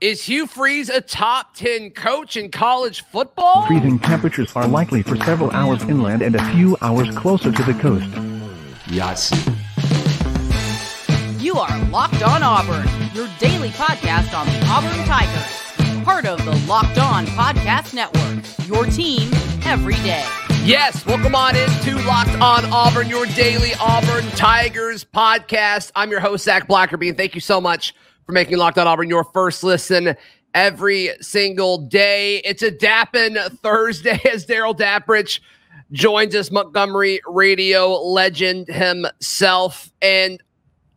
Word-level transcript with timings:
Is 0.00 0.22
Hugh 0.24 0.46
Freeze 0.46 0.88
a 0.88 1.02
top 1.02 1.54
10 1.56 1.90
coach 1.90 2.34
in 2.34 2.50
college 2.50 3.04
football? 3.12 3.66
Freezing 3.66 3.98
temperatures 3.98 4.50
are 4.56 4.66
likely 4.66 5.02
for 5.02 5.14
several 5.16 5.50
hours 5.50 5.82
inland 5.82 6.22
and 6.22 6.34
a 6.34 6.52
few 6.52 6.74
hours 6.80 7.14
closer 7.18 7.52
to 7.52 7.62
the 7.62 7.74
coast. 7.74 8.08
Yes. 8.90 9.30
You 11.38 11.56
are 11.56 11.84
Locked 11.90 12.22
On 12.22 12.42
Auburn, 12.42 12.88
your 13.12 13.28
daily 13.38 13.68
podcast 13.68 14.32
on 14.32 14.46
the 14.46 14.66
Auburn 14.68 15.04
Tigers. 15.04 16.02
Part 16.02 16.24
of 16.24 16.42
the 16.46 16.56
Locked 16.66 16.96
On 16.96 17.26
Podcast 17.26 17.92
Network, 17.92 18.42
your 18.66 18.86
team 18.86 19.30
every 19.66 19.96
day. 19.96 20.24
Yes, 20.64 21.04
welcome 21.04 21.34
on 21.34 21.56
into 21.56 21.96
Locked 22.06 22.40
On 22.40 22.64
Auburn, 22.72 23.10
your 23.10 23.26
daily 23.26 23.72
Auburn 23.78 24.24
Tigers 24.30 25.04
podcast. 25.04 25.92
I'm 25.94 26.10
your 26.10 26.20
host, 26.20 26.46
Zac 26.46 26.68
Blackerby, 26.68 27.10
and 27.10 27.18
thank 27.18 27.34
you 27.34 27.42
so 27.42 27.60
much 27.60 27.94
for 28.30 28.34
making 28.34 28.58
Locked 28.58 28.78
On 28.78 28.86
Auburn 28.86 29.08
your 29.08 29.24
first 29.24 29.64
listen 29.64 30.14
every 30.54 31.10
single 31.20 31.78
day. 31.78 32.36
It's 32.44 32.62
a 32.62 32.70
Dappin 32.70 33.36
Thursday 33.58 34.20
as 34.32 34.46
Darrell 34.46 34.72
Dapprich 34.72 35.40
joins 35.90 36.36
us, 36.36 36.52
Montgomery 36.52 37.20
radio 37.26 37.88
legend 37.88 38.68
himself. 38.68 39.90
And 40.00 40.40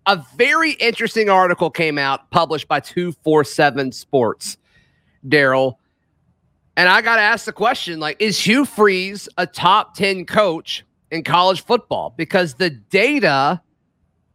a 0.06 0.24
very 0.36 0.74
interesting 0.74 1.28
article 1.28 1.72
came 1.72 1.98
out 1.98 2.30
published 2.30 2.68
by 2.68 2.80
247 2.80 3.94
Sports, 3.94 4.58
Darrell. 5.28 5.80
And 6.78 6.88
I 6.88 7.02
got 7.02 7.16
to 7.16 7.24
ask 7.24 7.46
the 7.46 7.52
question 7.52 8.00
like, 8.00 8.18
is 8.20 8.40
Hugh 8.40 8.64
Freeze 8.64 9.28
a 9.40 9.48
top 9.48 9.96
10 9.96 10.28
coach 10.28 10.86
in 11.10 11.24
college 11.24 11.64
football? 11.64 12.14
Because 12.16 12.54
the 12.54 12.70
data 12.70 13.60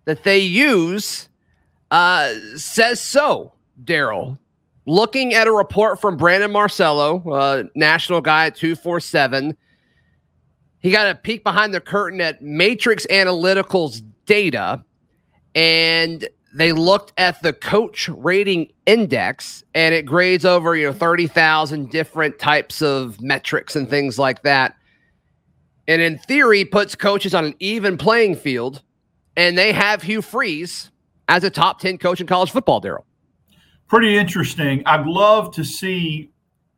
that 0.04 0.24
they 0.24 0.40
use 0.40 1.27
uh, 1.90 2.34
says 2.56 3.00
so, 3.00 3.52
Darrell. 3.84 4.38
Looking 4.86 5.34
at 5.34 5.46
a 5.46 5.52
report 5.52 6.00
from 6.00 6.16
Brandon 6.16 6.50
Marcello, 6.50 7.22
uh, 7.30 7.64
national 7.74 8.20
guy 8.20 8.46
at 8.46 8.56
247, 8.56 9.56
he 10.80 10.90
got 10.90 11.08
a 11.08 11.14
peek 11.14 11.44
behind 11.44 11.74
the 11.74 11.80
curtain 11.80 12.20
at 12.20 12.40
Matrix 12.40 13.06
Analytical's 13.10 14.00
data, 14.26 14.82
and 15.54 16.26
they 16.54 16.72
looked 16.72 17.12
at 17.18 17.42
the 17.42 17.52
coach 17.52 18.08
rating 18.08 18.72
index, 18.86 19.62
and 19.74 19.94
it 19.94 20.06
grades 20.06 20.44
over 20.44 20.74
you 20.76 20.86
know 20.86 20.92
30,000 20.92 21.90
different 21.90 22.38
types 22.38 22.80
of 22.80 23.20
metrics 23.20 23.76
and 23.76 23.90
things 23.90 24.18
like 24.18 24.42
that. 24.42 24.76
And 25.86 26.00
in 26.00 26.18
theory, 26.18 26.64
puts 26.64 26.94
coaches 26.94 27.34
on 27.34 27.44
an 27.44 27.54
even 27.58 27.98
playing 27.98 28.36
field, 28.36 28.82
and 29.36 29.58
they 29.58 29.72
have 29.72 30.02
Hugh 30.02 30.22
Freeze 30.22 30.90
as 31.28 31.44
a 31.44 31.50
top 31.50 31.78
10 31.80 31.98
coach 31.98 32.20
in 32.20 32.26
college 32.26 32.50
football, 32.50 32.80
Darrell? 32.80 33.06
Pretty 33.86 34.16
interesting. 34.16 34.82
I'd 34.86 35.06
love 35.06 35.54
to 35.54 35.64
see. 35.64 36.30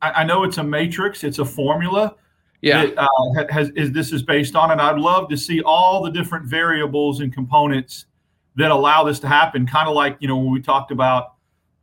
I, 0.03 0.11
I, 0.11 0.25
know 0.25 0.45
it's 0.45 0.59
a 0.59 0.65
matrix, 0.65 1.25
it's 1.25 1.39
a 1.39 1.45
formula. 1.45 2.15
Yeah. 2.63 2.87
That, 2.87 2.99
uh, 2.99 3.47
has, 3.51 3.71
is 3.71 3.91
this 3.91 4.13
is 4.13 4.23
based 4.23 4.55
on, 4.55 4.71
and 4.71 4.81
I'd 4.81 4.99
love 4.99 5.29
to 5.31 5.37
see 5.37 5.63
all 5.63 6.03
the 6.03 6.11
different 6.11 6.47
variables 6.47 7.21
and 7.21 7.33
components 7.33 8.07
that 8.57 8.71
allow 8.71 9.03
this 9.05 9.19
to 9.21 9.29
happen. 9.29 9.67
Kind 9.67 9.89
of 9.89 9.95
like 9.95 10.19
you 10.21 10.29
know 10.29 10.37
when 10.37 10.53
we 10.53 10.61
talked 10.61 10.91
about 10.91 11.35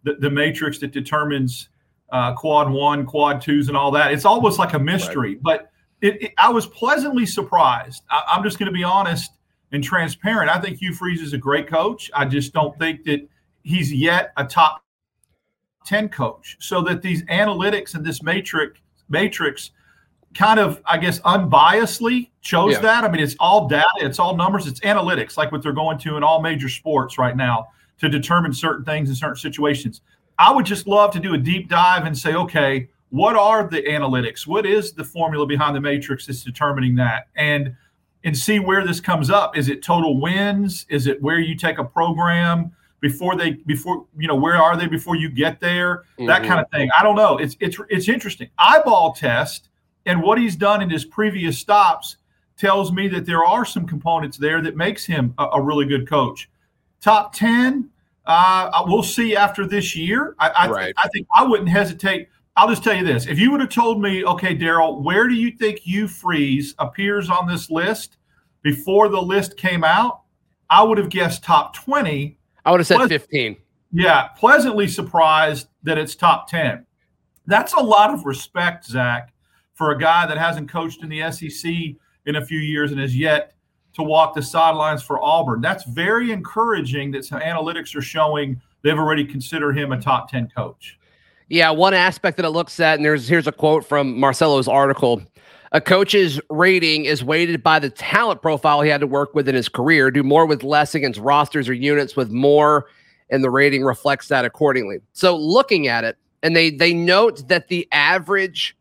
the, 0.03 0.15
the 0.15 0.29
matrix 0.29 0.79
that 0.79 0.91
determines 0.91 1.69
uh, 2.11 2.33
quad 2.33 2.69
one, 2.69 3.05
quad 3.05 3.41
twos, 3.41 3.67
and 3.67 3.75
all 3.75 3.91
that. 3.91 4.13
It's 4.13 4.25
almost 4.25 4.59
like 4.59 4.73
a 4.73 4.79
mystery, 4.79 5.31
right. 5.31 5.43
but 5.43 5.71
it, 6.01 6.21
it, 6.21 6.33
I 6.37 6.49
was 6.49 6.67
pleasantly 6.67 7.25
surprised. 7.25 8.03
I, 8.09 8.23
I'm 8.29 8.43
just 8.43 8.59
going 8.59 8.67
to 8.67 8.73
be 8.73 8.83
honest 8.83 9.31
and 9.71 9.83
transparent. 9.83 10.49
I 10.49 10.59
think 10.59 10.77
Hugh 10.81 10.93
Freeze 10.93 11.21
is 11.21 11.33
a 11.33 11.37
great 11.37 11.67
coach. 11.67 12.09
I 12.13 12.25
just 12.25 12.53
don't 12.53 12.77
think 12.79 13.03
that 13.03 13.27
he's 13.63 13.93
yet 13.93 14.31
a 14.37 14.45
top 14.45 14.83
10 15.85 16.09
coach. 16.09 16.57
So 16.59 16.81
that 16.83 17.01
these 17.01 17.23
analytics 17.23 17.95
and 17.95 18.05
this 18.05 18.21
matrix 18.21 18.79
matrix 19.09 19.71
kind 20.33 20.59
of, 20.59 20.81
I 20.85 20.97
guess, 20.97 21.19
unbiasedly 21.21 22.29
chose 22.41 22.73
yeah. 22.73 22.81
that. 22.81 23.03
I 23.03 23.09
mean, 23.09 23.21
it's 23.21 23.35
all 23.39 23.67
data, 23.67 23.87
it's 23.97 24.19
all 24.19 24.35
numbers, 24.35 24.67
it's 24.67 24.79
analytics, 24.81 25.37
like 25.37 25.51
what 25.51 25.63
they're 25.63 25.71
going 25.71 25.97
to 25.99 26.17
in 26.17 26.23
all 26.23 26.41
major 26.41 26.69
sports 26.69 27.17
right 27.17 27.35
now 27.35 27.67
to 27.99 28.09
determine 28.09 28.53
certain 28.53 28.85
things 28.85 29.09
in 29.09 29.15
certain 29.15 29.37
situations. 29.37 30.01
I 30.37 30.51
would 30.51 30.65
just 30.65 30.85
love 30.85 31.11
to 31.11 31.19
do 31.19 31.33
a 31.33 31.37
deep 31.37 31.69
dive 31.69 32.05
and 32.05 32.15
say, 32.15 32.35
okay, 32.35 32.89
what 33.09 33.35
are 33.35 33.67
the 33.67 33.81
analytics? 33.83 34.45
What 34.45 34.65
is 34.65 34.91
the 34.91 35.03
formula 35.03 35.47
behind 35.47 35.75
the 35.75 35.81
matrix 35.81 36.27
that's 36.27 36.43
determining 36.43 36.95
that? 36.95 37.29
And 37.35 37.75
and 38.23 38.37
see 38.37 38.59
where 38.59 38.85
this 38.85 38.99
comes 38.99 39.29
up. 39.29 39.57
Is 39.57 39.69
it 39.69 39.83
total 39.83 40.19
wins? 40.19 40.85
Is 40.89 41.07
it 41.07 41.21
where 41.21 41.39
you 41.39 41.55
take 41.55 41.77
a 41.77 41.83
program 41.83 42.71
before 42.99 43.35
they 43.35 43.51
before 43.51 44.05
you 44.17 44.27
know 44.27 44.35
where 44.35 44.55
are 44.55 44.75
they 44.75 44.87
before 44.87 45.15
you 45.15 45.29
get 45.29 45.59
there? 45.59 45.97
Mm-hmm. 45.97 46.25
That 46.25 46.43
kind 46.43 46.59
of 46.59 46.69
thing. 46.71 46.89
I 46.97 47.03
don't 47.03 47.15
know. 47.15 47.37
It's 47.37 47.55
it's 47.59 47.77
it's 47.89 48.09
interesting. 48.09 48.49
Eyeball 48.57 49.13
test 49.13 49.69
and 50.05 50.21
what 50.21 50.39
he's 50.39 50.55
done 50.55 50.81
in 50.81 50.89
his 50.89 51.05
previous 51.05 51.57
stops 51.59 52.17
tells 52.57 52.91
me 52.91 53.07
that 53.09 53.25
there 53.25 53.45
are 53.45 53.65
some 53.65 53.85
components 53.85 54.37
there 54.37 54.61
that 54.61 54.75
makes 54.75 55.05
him 55.05 55.33
a, 55.37 55.45
a 55.53 55.61
really 55.61 55.85
good 55.85 56.09
coach. 56.09 56.49
Top 57.01 57.33
ten, 57.33 57.89
uh, 58.25 58.83
we'll 58.87 59.03
see 59.03 59.35
after 59.35 59.67
this 59.67 59.95
year. 59.95 60.35
I 60.39 60.49
I, 60.49 60.67
right. 60.69 60.93
I 60.97 61.07
think 61.09 61.27
I 61.35 61.43
wouldn't 61.43 61.69
hesitate. 61.69 62.29
I'll 62.57 62.67
just 62.67 62.83
tell 62.83 62.95
you 62.95 63.05
this: 63.05 63.27
if 63.27 63.37
you 63.39 63.51
would 63.51 63.61
have 63.61 63.69
told 63.69 64.01
me, 64.01 64.25
okay, 64.25 64.53
Darrell, 64.53 65.01
where 65.01 65.27
do 65.27 65.35
you 65.35 65.51
think 65.51 65.79
Hugh 65.79 66.07
Freeze 66.07 66.73
appears 66.79 67.29
on 67.29 67.47
this 67.47 67.69
list 67.69 68.17
before 68.63 69.07
the 69.09 69.21
list 69.21 69.55
came 69.57 69.83
out? 69.83 70.23
I 70.69 70.83
would 70.83 70.97
have 70.97 71.09
guessed 71.09 71.43
top 71.43 71.75
twenty. 71.75 72.39
I 72.65 72.71
would 72.71 72.79
have 72.79 72.87
said 72.87 73.07
fifteen. 73.07 73.57
Yeah, 73.93 74.29
pleasantly 74.29 74.87
surprised 74.87 75.67
that 75.83 75.97
it's 75.97 76.15
top 76.15 76.49
ten. 76.49 76.85
That's 77.45 77.73
a 77.73 77.79
lot 77.79 78.13
of 78.13 78.25
respect, 78.25 78.85
Zac, 78.85 79.33
for 79.75 79.91
a 79.91 79.97
guy 79.97 80.25
that 80.25 80.37
hasn't 80.37 80.69
coached 80.69 81.03
in 81.03 81.09
the 81.09 81.31
SEC 81.31 81.71
in 82.25 82.35
a 82.35 82.45
few 82.45 82.59
years 82.59 82.91
and 82.91 82.99
has 82.99 83.15
yet 83.15 83.53
to 83.93 84.03
walk 84.03 84.35
the 84.35 84.41
sidelines 84.41 85.01
for 85.01 85.23
Auburn. 85.23 85.61
That's 85.61 85.83
very 85.85 86.31
encouraging 86.31 87.11
that 87.11 87.23
some 87.23 87.39
analytics 87.39 87.95
are 87.95 88.01
showing 88.01 88.61
they've 88.81 88.97
already 88.97 89.25
considered 89.25 89.77
him 89.77 89.91
a 89.91 90.01
top 90.01 90.29
10 90.29 90.49
coach. 90.49 90.96
Yeah, 91.49 91.71
one 91.71 91.93
aspect 91.93 92.37
that 92.37 92.45
it 92.45 92.49
looks 92.49 92.79
at, 92.79 92.95
and 92.95 93.05
there's 93.05 93.27
here's 93.27 93.47
a 93.47 93.51
quote 93.51 93.85
from 93.85 94.19
Marcello's 94.19 94.67
article. 94.67 95.21
A 95.71 95.81
coach's 95.81 96.39
rating 96.49 97.05
is 97.05 97.23
weighted 97.23 97.61
by 97.61 97.79
the 97.79 97.89
talent 97.89 98.41
profile 98.41 98.81
he 98.81 98.89
had 98.89 99.01
to 99.01 99.07
work 99.07 99.33
with 99.33 99.49
in 99.49 99.55
his 99.55 99.69
career. 99.69 100.11
Do 100.11 100.23
more 100.23 100.45
with 100.45 100.63
less 100.63 100.95
against 100.95 101.19
rosters 101.19 101.67
or 101.67 101.73
units 101.73 102.15
with 102.15 102.31
more, 102.31 102.87
and 103.29 103.43
the 103.43 103.49
rating 103.49 103.83
reflects 103.83 104.27
that 104.29 104.45
accordingly. 104.45 104.99
So 105.13 105.37
looking 105.37 105.87
at 105.87 106.03
it, 106.03 106.17
and 106.43 106.55
they 106.55 106.69
they 106.69 106.93
note 106.93 107.47
that 107.47 107.69
the 107.69 107.87
average 107.91 108.75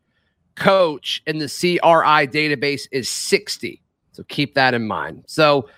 coach 0.55 1.21
in 1.25 1.37
the 1.37 1.47
CRI 1.47 2.27
database 2.27 2.87
is 2.91 3.09
60. 3.09 3.81
So 4.11 4.23
keep 4.23 4.55
that 4.55 4.73
in 4.73 4.87
mind. 4.87 5.23
So 5.27 5.69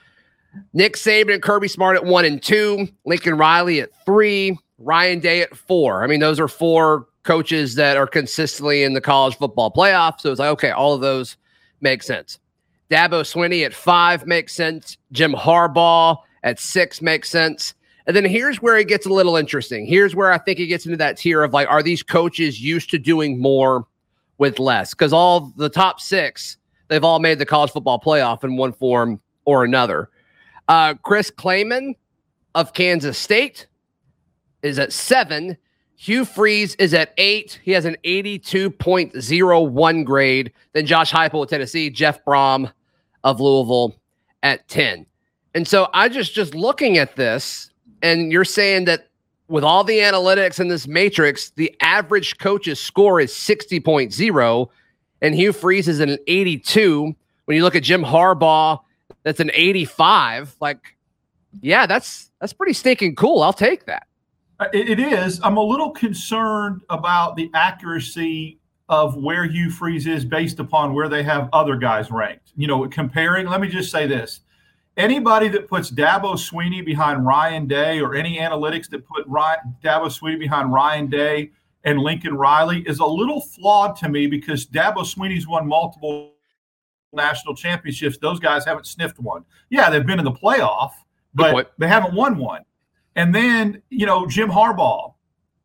Nick 0.73 0.95
Saban 0.95 1.33
and 1.33 1.43
Kirby 1.43 1.67
Smart 1.67 1.97
at 1.97 2.05
one 2.05 2.25
and 2.25 2.41
two, 2.41 2.87
Lincoln 3.05 3.37
Riley 3.37 3.81
at 3.81 3.89
three, 4.05 4.57
Ryan 4.79 5.19
Day 5.19 5.41
at 5.41 5.55
four. 5.55 6.03
I 6.03 6.07
mean, 6.07 6.19
those 6.19 6.39
are 6.39 6.47
four 6.47 7.07
coaches 7.23 7.75
that 7.75 7.97
are 7.97 8.07
consistently 8.07 8.83
in 8.83 8.93
the 8.93 9.01
college 9.01 9.37
football 9.37 9.71
playoff. 9.71 10.19
So 10.19 10.31
it's 10.31 10.39
like, 10.39 10.49
okay, 10.51 10.71
all 10.71 10.93
of 10.93 11.01
those 11.01 11.37
make 11.81 12.01
sense. 12.01 12.39
Dabo 12.89 13.21
Swinney 13.21 13.65
at 13.65 13.73
five 13.73 14.25
makes 14.25 14.53
sense. 14.53 14.97
Jim 15.11 15.33
Harbaugh 15.33 16.17
at 16.43 16.59
six 16.59 17.01
makes 17.01 17.29
sense. 17.29 17.73
And 18.07 18.15
then 18.15 18.25
here's 18.25 18.61
where 18.61 18.77
it 18.77 18.87
gets 18.87 19.05
a 19.05 19.13
little 19.13 19.35
interesting. 19.35 19.85
Here's 19.85 20.15
where 20.15 20.31
I 20.31 20.39
think 20.39 20.59
it 20.59 20.65
gets 20.65 20.85
into 20.85 20.97
that 20.97 21.17
tier 21.17 21.43
of 21.43 21.53
like, 21.53 21.69
are 21.69 21.83
these 21.83 22.01
coaches 22.01 22.59
used 22.59 22.89
to 22.89 22.97
doing 22.97 23.39
more 23.39 23.85
with 24.39 24.57
less? 24.57 24.95
Because 24.95 25.13
all 25.13 25.53
the 25.57 25.69
top 25.69 25.99
six, 25.99 26.57
they've 26.87 27.03
all 27.03 27.19
made 27.19 27.37
the 27.37 27.45
college 27.45 27.69
football 27.69 27.99
playoff 27.99 28.43
in 28.43 28.57
one 28.57 28.73
form 28.73 29.21
or 29.45 29.63
another. 29.63 30.09
Uh, 30.67 30.95
Chris 31.03 31.29
Klieman 31.29 31.93
of 32.55 32.73
Kansas 32.73 33.17
State 33.17 33.67
is 34.63 34.79
at 34.79 34.93
seven. 34.93 35.57
Hugh 35.95 36.23
Freeze 36.23 36.75
is 36.75 36.93
at 36.93 37.13
eight. 37.17 37.59
He 37.63 37.71
has 37.71 37.85
an 37.85 37.97
82.01 38.05 40.05
grade. 40.05 40.53
Then 40.73 40.85
Josh 40.85 41.11
Heupel 41.11 41.43
of 41.43 41.49
Tennessee, 41.49 41.89
Jeff 41.89 42.23
Brohm 42.23 42.71
of 43.23 43.41
Louisville 43.41 43.99
at 44.43 44.67
10. 44.69 45.05
And 45.55 45.67
so 45.67 45.89
I 45.93 46.09
just 46.09 46.33
just 46.33 46.55
looking 46.55 46.97
at 46.97 47.15
this, 47.15 47.71
and 48.01 48.31
you're 48.31 48.45
saying 48.45 48.85
that 48.85 49.09
with 49.49 49.63
all 49.63 49.83
the 49.83 49.97
analytics 49.97 50.59
in 50.59 50.67
this 50.67 50.87
matrix, 50.87 51.49
the 51.51 51.75
average 51.81 52.37
coach's 52.37 52.79
score 52.79 53.19
is 53.19 53.33
60.0, 53.33 54.69
and 55.21 55.35
Hugh 55.35 55.51
Freeze 55.51 55.87
is 55.87 55.99
an 55.99 56.17
82. 56.27 57.15
When 57.45 57.57
you 57.57 57.63
look 57.63 57.75
at 57.75 57.83
Jim 57.83 58.03
Harbaugh, 58.03 58.79
that's 59.23 59.39
an 59.39 59.49
85. 59.53 60.55
Like, 60.61 60.95
yeah, 61.61 61.87
that's 61.87 62.29
that's 62.39 62.53
pretty 62.53 62.73
stinking 62.73 63.15
cool. 63.15 63.41
I'll 63.41 63.51
take 63.51 63.85
that. 63.85 64.07
Uh, 64.59 64.67
it 64.73 64.99
is. 64.99 65.39
I'm 65.41 65.57
a 65.57 65.63
little 65.63 65.91
concerned 65.91 66.81
about 66.89 67.35
the 67.35 67.49
accuracy 67.53 68.59
of 68.89 69.15
where 69.15 69.45
Hugh 69.45 69.69
Freeze 69.69 70.07
is 70.07 70.25
based 70.25 70.59
upon 70.59 70.93
where 70.93 71.07
they 71.07 71.23
have 71.23 71.47
other 71.53 71.77
guys 71.77 72.11
ranked. 72.11 72.51
You 72.57 72.67
know, 72.67 72.87
comparing, 72.89 73.47
let 73.47 73.61
me 73.61 73.69
just 73.69 73.91
say 73.91 74.07
this 74.07 74.41
anybody 74.97 75.47
that 75.47 75.69
puts 75.69 75.89
Dabo 75.89 76.37
Sweeney 76.37 76.81
behind 76.81 77.25
Ryan 77.25 77.67
Day 77.67 78.01
or 78.01 78.15
any 78.15 78.37
analytics 78.37 78.89
that 78.89 79.07
put 79.07 79.25
Ryan, 79.27 79.75
Dabo 79.81 80.11
Sweeney 80.11 80.37
behind 80.37 80.73
Ryan 80.73 81.07
Day 81.07 81.51
and 81.85 81.99
Lincoln 81.99 82.35
Riley 82.35 82.81
is 82.81 82.99
a 82.99 83.05
little 83.05 83.39
flawed 83.39 83.95
to 83.97 84.09
me 84.09 84.27
because 84.27 84.65
Dabo 84.65 85.05
Sweeney's 85.05 85.47
won 85.47 85.67
multiple 85.67 86.33
national 87.13 87.55
championships. 87.55 88.17
Those 88.17 88.39
guys 88.39 88.65
haven't 88.65 88.87
sniffed 88.87 89.19
one. 89.19 89.45
Yeah, 89.69 89.89
they've 89.89 90.05
been 90.05 90.19
in 90.19 90.25
the 90.25 90.31
playoff, 90.31 90.91
but 91.33 91.71
they 91.77 91.87
haven't 91.87 92.13
won 92.13 92.37
one. 92.37 92.65
And 93.15 93.33
then, 93.33 93.81
you 93.89 94.05
know, 94.05 94.25
Jim 94.27 94.49
Harbaugh 94.49 95.13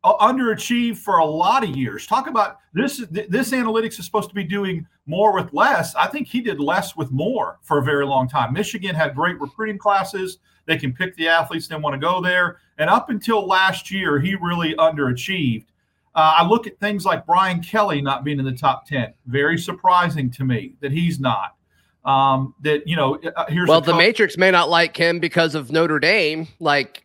uh, 0.03 0.17
underachieved 0.17 0.97
for 0.97 1.17
a 1.17 1.25
lot 1.25 1.63
of 1.63 1.75
years. 1.75 2.05
Talk 2.05 2.27
about 2.27 2.59
this. 2.73 3.03
This 3.09 3.51
analytics 3.51 3.99
is 3.99 4.05
supposed 4.05 4.29
to 4.29 4.35
be 4.35 4.43
doing 4.43 4.85
more 5.05 5.33
with 5.33 5.53
less. 5.53 5.95
I 5.95 6.07
think 6.07 6.27
he 6.27 6.41
did 6.41 6.59
less 6.59 6.95
with 6.95 7.11
more 7.11 7.59
for 7.61 7.79
a 7.79 7.83
very 7.83 8.05
long 8.05 8.27
time. 8.27 8.53
Michigan 8.53 8.95
had 8.95 9.15
great 9.15 9.39
recruiting 9.39 9.77
classes. 9.77 10.39
They 10.65 10.77
can 10.77 10.93
pick 10.93 11.15
the 11.15 11.27
athletes 11.27 11.67
they 11.67 11.75
want 11.75 11.93
to 11.93 11.99
go 11.99 12.21
there. 12.21 12.59
And 12.77 12.89
up 12.89 13.09
until 13.09 13.45
last 13.45 13.91
year, 13.91 14.19
he 14.19 14.35
really 14.35 14.75
underachieved. 14.75 15.67
Uh, 16.15 16.35
I 16.37 16.47
look 16.47 16.65
at 16.65 16.79
things 16.79 17.05
like 17.05 17.25
Brian 17.25 17.61
Kelly 17.61 18.01
not 18.01 18.23
being 18.23 18.39
in 18.39 18.45
the 18.45 18.53
top 18.53 18.85
10. 18.87 19.13
Very 19.27 19.57
surprising 19.57 20.31
to 20.31 20.43
me 20.43 20.75
that 20.81 20.91
he's 20.91 21.19
not. 21.19 21.54
Um, 22.05 22.53
that, 22.61 22.87
you 22.87 22.95
know, 22.95 23.15
uh, 23.35 23.45
here's 23.47 23.67
well, 23.67 23.81
the 23.81 23.95
Matrix 23.95 24.37
may 24.37 24.51
not 24.51 24.69
like 24.69 24.95
him 24.95 25.19
because 25.19 25.55
of 25.55 25.71
Notre 25.71 25.99
Dame, 25.99 26.47
like 26.59 27.01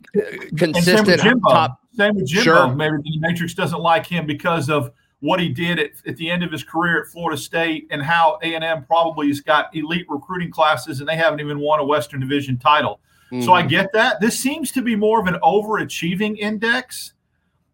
consistent 0.56 1.43
top 1.49 1.81
same 1.97 2.14
with 2.14 2.26
Jimbo. 2.26 2.43
Sure. 2.43 2.75
Maybe 2.75 2.97
the 3.02 3.19
Matrix 3.19 3.55
doesn't 3.55 3.81
like 3.81 4.06
him 4.06 4.26
because 4.26 4.69
of 4.70 4.93
what 5.20 5.41
he 5.41 5.49
did 5.49 5.79
at, 5.79 5.91
at 6.06 6.17
the 6.17 6.31
end 6.31 6.43
of 6.43 6.50
his 6.50 6.64
career 6.64 7.02
at 7.02 7.08
Florida 7.08 7.38
State 7.38 7.87
and 7.91 8.02
how 8.02 8.38
A&M 8.43 8.85
probably 8.85 9.29
has 9.29 9.41
got 9.41 9.75
elite 9.76 10.06
recruiting 10.08 10.50
classes 10.50 11.00
and 11.00 11.08
they 11.08 11.17
haven't 11.17 11.41
even 11.41 11.58
won 11.58 11.81
a 11.81 11.85
Western 11.85 12.20
Division 12.20 12.56
title. 12.56 13.00
Mm-hmm. 13.31 13.44
So 13.44 13.52
I 13.52 13.61
mm-hmm. 13.61 13.69
get 13.69 13.93
that. 13.93 14.20
This 14.20 14.38
seems 14.38 14.73
to 14.73 14.82
be 14.82 14.97
more 14.97 15.20
of 15.20 15.26
an 15.26 15.38
overachieving 15.43 16.38
index. 16.38 17.12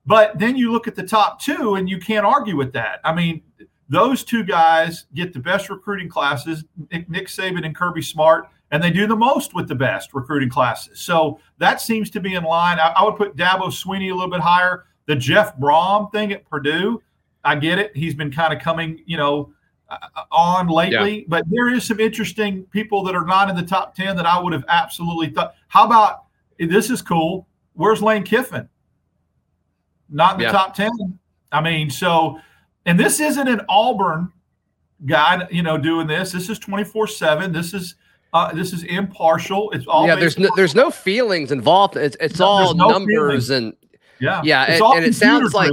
But 0.05 0.39
then 0.39 0.57
you 0.57 0.73
look 0.73 0.87
at 0.87 0.95
the 0.95 1.03
top 1.03 1.41
two 1.41 1.75
and 1.77 1.89
you 1.89 1.99
can't 1.99 2.25
argue 2.25 2.57
with 2.57 2.73
that. 2.73 3.01
I 3.05 3.13
mean, 3.13 3.43
those 3.89 4.25
two 4.25 4.45
guys 4.45 5.07
get 5.15 5.33
the 5.33 5.39
best 5.39 5.71
recruiting 5.71 6.09
classes, 6.09 6.65
Nick 6.91 7.29
Saban 7.29 7.65
and 7.65 7.75
Kirby 7.75 8.03
Smart 8.03 8.49
and 8.71 8.83
they 8.83 8.91
do 8.91 9.07
the 9.07 9.17
most 9.17 9.55
with 9.55 9.69
the 9.69 9.75
best 9.75 10.13
recruiting 10.15 10.51
classes. 10.51 11.01
So 11.01 11.39
that 11.59 11.81
seems 11.81 12.11
to 12.11 12.21
be 12.21 12.35
in 12.35 12.45
line. 12.45 12.79
I, 12.79 12.89
I 12.97 13.05
would 13.05 13.17
put 13.17 13.37
Dabo 13.37 13.73
Sweeney 13.73 14.09
a 14.09 14.15
little 14.15 14.31
bit 14.31 14.41
higher. 14.41 14.87
The 15.07 15.15
Jeff 15.15 15.57
Brohm 15.57 16.11
thing 16.11 16.33
at 16.33 16.49
Purdue, 16.49 17.01
I 17.45 17.55
get 17.57 17.79
it. 17.79 17.97
He's 17.97 18.15
been 18.15 18.33
kind 18.33 18.53
of 18.53 18.61
coming, 18.61 19.03
you 19.07 19.17
know, 19.17 19.53
uh, 19.89 19.99
on 20.33 20.67
lately, 20.67 21.21
yeah. 21.21 21.25
but 21.29 21.45
there 21.49 21.73
is 21.73 21.85
some 21.85 22.01
interesting 22.01 22.65
people 22.65 23.05
that 23.05 23.15
are 23.15 23.25
not 23.25 23.49
in 23.49 23.55
the 23.55 23.63
top 23.63 23.95
10 23.95 24.17
that 24.17 24.27
I 24.27 24.41
would 24.41 24.53
have 24.53 24.65
absolutely 24.69 25.29
thought. 25.29 25.55
How 25.69 25.87
about 25.87 26.25
this 26.59 26.91
is 26.91 27.03
cool. 27.03 27.47
Where's 27.75 28.03
Lane 28.03 28.25
Kiffin? 28.25 28.69
Not 30.09 30.35
in 30.35 30.39
the 30.39 30.45
yeah. 30.45 30.53
top 30.53 30.75
10. 30.75 30.91
I 31.53 31.61
mean, 31.61 31.89
so, 31.89 32.41
and 32.87 32.99
this 32.99 33.21
isn't 33.21 33.49
an 33.49 33.61
Auburn 33.69 34.33
guy, 35.05 35.47
you 35.51 35.63
know, 35.63 35.77
doing 35.77 36.07
this. 36.07 36.33
This 36.33 36.49
is 36.49 36.59
24 36.59 37.09
7. 37.09 37.53
This 37.53 37.75
is, 37.75 37.97
uh, 38.33 38.53
this 38.53 38.73
is 38.73 38.85
impartial. 38.85 39.71
It's 39.73 39.87
all 39.87 40.07
yeah. 40.07 40.15
There's 40.15 40.39
no, 40.39 40.49
there's 40.57 40.75
no 40.75 40.91
feelings 40.91 41.53
involved. 41.53 41.97
It's 41.97 42.17
it's 42.21 42.39
no, 42.39 42.47
all 42.47 42.75
no 42.75 42.89
numbers 42.89 43.49
feelings. 43.49 43.51
and 43.51 43.77
yeah, 44.21 44.41
yeah. 44.45 44.63
And, 44.65 44.83
and 44.83 45.05
it 45.05 45.15
sounds 45.15 45.53
like 45.53 45.73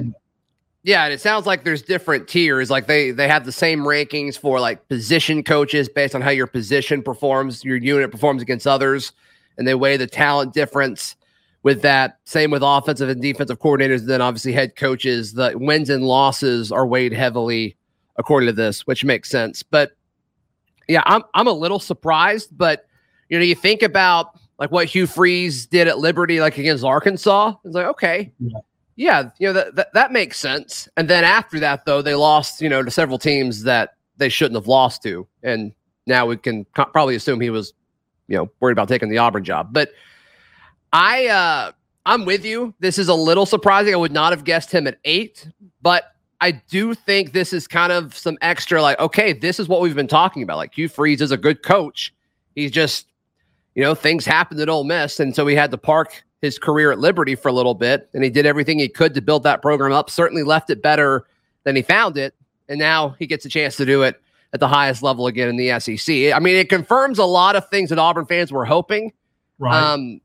yeah, 0.83 1.05
and 1.05 1.13
it 1.13 1.21
sounds 1.21 1.45
like 1.45 1.63
there's 1.63 1.81
different 1.81 2.27
tiers. 2.27 2.69
Like 2.69 2.87
they 2.87 3.11
they 3.11 3.27
have 3.27 3.45
the 3.45 3.51
same 3.51 3.79
rankings 3.79 4.37
for 4.37 4.59
like 4.59 4.87
position 4.89 5.43
coaches 5.43 5.87
based 5.87 6.13
on 6.13 6.21
how 6.21 6.31
your 6.31 6.47
position 6.47 7.01
performs, 7.01 7.63
your 7.63 7.77
unit 7.77 8.11
performs 8.11 8.41
against 8.41 8.67
others, 8.67 9.13
and 9.57 9.67
they 9.67 9.75
weigh 9.75 9.97
the 9.97 10.07
talent 10.07 10.53
difference 10.53 11.15
with 11.63 11.81
that. 11.81 12.19
Same 12.25 12.51
with 12.51 12.61
offensive 12.63 13.09
and 13.09 13.21
defensive 13.21 13.59
coordinators. 13.59 13.99
And 13.99 14.09
then 14.09 14.21
obviously 14.21 14.51
head 14.51 14.75
coaches. 14.75 15.33
The 15.33 15.53
wins 15.55 15.89
and 15.89 16.03
losses 16.03 16.71
are 16.71 16.85
weighed 16.85 17.13
heavily 17.13 17.75
according 18.17 18.47
to 18.47 18.53
this, 18.53 18.85
which 18.85 19.03
makes 19.03 19.29
sense. 19.29 19.63
But 19.63 19.93
yeah, 20.87 21.01
I'm 21.05 21.23
I'm 21.33 21.47
a 21.47 21.53
little 21.53 21.79
surprised, 21.79 22.49
but 22.57 22.85
you 23.29 23.39
know, 23.39 23.45
you 23.45 23.55
think 23.55 23.81
about 23.81 24.37
like 24.59 24.71
what 24.71 24.85
Hugh 24.85 25.07
Freeze 25.07 25.65
did 25.65 25.87
at 25.87 25.97
Liberty, 25.97 26.39
like 26.39 26.57
against 26.57 26.83
Arkansas. 26.83 27.55
It's 27.63 27.73
like 27.73 27.87
okay, 27.87 28.31
yeah, 28.39 28.59
yeah 28.95 29.29
you 29.39 29.47
know 29.47 29.53
that, 29.53 29.75
that 29.75 29.93
that 29.93 30.11
makes 30.11 30.37
sense. 30.37 30.89
And 30.97 31.09
then 31.09 31.23
after 31.23 31.59
that, 31.59 31.85
though, 31.85 32.01
they 32.01 32.15
lost, 32.15 32.61
you 32.61 32.69
know, 32.69 32.83
to 32.83 32.91
several 32.91 33.17
teams 33.17 33.63
that 33.63 33.95
they 34.17 34.29
shouldn't 34.29 34.55
have 34.55 34.67
lost 34.67 35.01
to, 35.03 35.25
and 35.41 35.73
now 36.05 36.25
we 36.25 36.37
can 36.37 36.65
co- 36.75 36.85
probably 36.85 37.15
assume 37.15 37.39
he 37.39 37.49
was, 37.49 37.73
you 38.27 38.37
know, 38.37 38.51
worried 38.59 38.73
about 38.73 38.89
taking 38.89 39.09
the 39.09 39.17
Auburn 39.17 39.43
job. 39.45 39.69
But 39.71 39.91
I, 40.93 41.27
uh 41.27 41.71
I'm 42.05 42.25
with 42.25 42.45
you. 42.45 42.73
This 42.79 42.97
is 42.97 43.07
a 43.07 43.13
little 43.13 43.45
surprising. 43.45 43.93
I 43.93 43.97
would 43.97 44.11
not 44.11 44.33
have 44.33 44.43
guessed 44.43 44.71
him 44.71 44.87
at 44.87 44.97
eight, 45.05 45.47
but 45.81 46.13
I 46.41 46.51
do 46.51 46.93
think 46.93 47.31
this 47.31 47.53
is 47.53 47.67
kind 47.67 47.93
of 47.93 48.17
some 48.17 48.37
extra, 48.41 48.81
like, 48.81 48.99
okay, 48.99 49.31
this 49.31 49.59
is 49.59 49.69
what 49.69 49.79
we've 49.79 49.95
been 49.95 50.07
talking 50.07 50.43
about. 50.43 50.57
Like 50.57 50.77
Hugh 50.77 50.89
Freeze 50.89 51.21
is 51.21 51.31
a 51.31 51.37
good 51.37 51.63
coach. 51.63 52.13
He's 52.55 52.71
just, 52.71 53.07
you 53.75 53.81
know, 53.81 53.95
things 53.95 54.25
happened 54.25 54.59
at 54.59 54.67
Ole 54.67 54.83
Miss. 54.83 55.19
And 55.21 55.33
so 55.33 55.47
he 55.47 55.55
had 55.55 55.71
to 55.71 55.77
park 55.77 56.23
his 56.41 56.59
career 56.59 56.91
at 56.91 56.99
Liberty 56.99 57.35
for 57.35 57.47
a 57.47 57.53
little 57.53 57.73
bit. 57.73 58.09
And 58.13 58.21
he 58.21 58.29
did 58.29 58.45
everything 58.45 58.79
he 58.79 58.89
could 58.89 59.13
to 59.13 59.21
build 59.21 59.43
that 59.43 59.61
program 59.61 59.93
up, 59.93 60.09
certainly 60.09 60.43
left 60.43 60.69
it 60.69 60.81
better 60.81 61.25
than 61.63 61.77
he 61.77 61.81
found 61.81 62.17
it. 62.17 62.35
And 62.67 62.77
now 62.77 63.15
he 63.17 63.25
gets 63.25 63.45
a 63.45 63.49
chance 63.49 63.77
to 63.77 63.85
do 63.85 64.01
it 64.03 64.21
at 64.51 64.59
the 64.59 64.67
highest 64.67 65.01
level 65.01 65.27
again 65.27 65.47
in 65.47 65.55
the 65.55 65.79
SEC. 65.79 66.33
I 66.33 66.39
mean, 66.39 66.57
it 66.57 66.67
confirms 66.67 67.17
a 67.19 67.25
lot 67.25 67.55
of 67.55 67.69
things 67.69 67.89
that 67.89 67.99
Auburn 67.99 68.25
fans 68.25 68.51
were 68.51 68.65
hoping. 68.65 69.13
Right. 69.57 69.73
Um, 69.73 70.19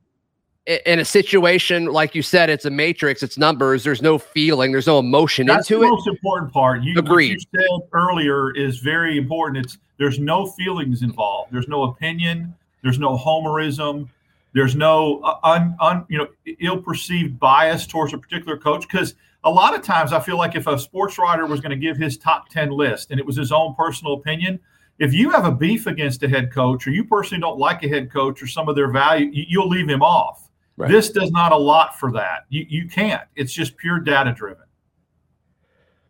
in 0.68 0.98
a 0.98 1.04
situation 1.04 1.86
like 1.86 2.14
you 2.14 2.20
said, 2.22 2.50
it's 2.50 2.66
a 2.66 2.70
matrix, 2.70 3.22
it's 3.22 3.38
numbers. 3.38 3.82
There's 3.84 4.02
no 4.02 4.18
feeling, 4.18 4.70
there's 4.70 4.86
no 4.86 4.98
emotion 4.98 5.46
That's 5.46 5.70
into 5.70 5.82
the. 5.82 5.88
Most 5.88 6.06
important 6.06 6.52
part. 6.52 6.82
You, 6.82 6.98
Agreed. 6.98 7.38
you 7.52 7.60
said 7.60 7.88
earlier 7.92 8.54
is 8.54 8.78
very 8.78 9.16
important. 9.16 9.64
It's 9.64 9.78
there's 9.96 10.18
no 10.18 10.46
feelings 10.46 11.02
involved. 11.02 11.52
There's 11.52 11.68
no 11.68 11.84
opinion. 11.84 12.54
There's 12.82 12.98
no 12.98 13.16
homerism. 13.16 14.08
There's 14.52 14.76
no 14.76 15.20
uh, 15.22 15.38
un, 15.42 15.74
un 15.80 16.04
you 16.08 16.18
know 16.18 16.28
ill 16.60 16.82
perceived 16.82 17.38
bias 17.40 17.86
towards 17.86 18.12
a 18.12 18.18
particular 18.18 18.58
coach 18.58 18.82
because 18.82 19.14
a 19.44 19.50
lot 19.50 19.74
of 19.74 19.82
times 19.82 20.12
I 20.12 20.20
feel 20.20 20.36
like 20.36 20.54
if 20.54 20.66
a 20.66 20.78
sports 20.78 21.16
writer 21.16 21.46
was 21.46 21.60
going 21.60 21.70
to 21.70 21.76
give 21.76 21.96
his 21.96 22.18
top 22.18 22.50
ten 22.50 22.70
list 22.70 23.10
and 23.10 23.18
it 23.18 23.24
was 23.24 23.36
his 23.36 23.52
own 23.52 23.74
personal 23.74 24.14
opinion, 24.14 24.60
if 24.98 25.14
you 25.14 25.30
have 25.30 25.46
a 25.46 25.52
beef 25.52 25.86
against 25.86 26.22
a 26.24 26.28
head 26.28 26.52
coach 26.52 26.86
or 26.86 26.90
you 26.90 27.04
personally 27.04 27.40
don't 27.40 27.58
like 27.58 27.82
a 27.84 27.88
head 27.88 28.10
coach 28.12 28.42
or 28.42 28.46
some 28.46 28.68
of 28.68 28.76
their 28.76 28.90
value, 28.90 29.30
you'll 29.32 29.68
leave 29.68 29.88
him 29.88 30.02
off 30.02 30.47
Right. 30.78 30.88
This 30.88 31.10
does 31.10 31.32
not 31.32 31.50
allot 31.50 31.98
for 31.98 32.12
that. 32.12 32.46
You 32.50 32.64
you 32.68 32.88
can't. 32.88 33.26
It's 33.34 33.52
just 33.52 33.76
pure 33.76 33.98
data 33.98 34.32
driven. 34.32 34.62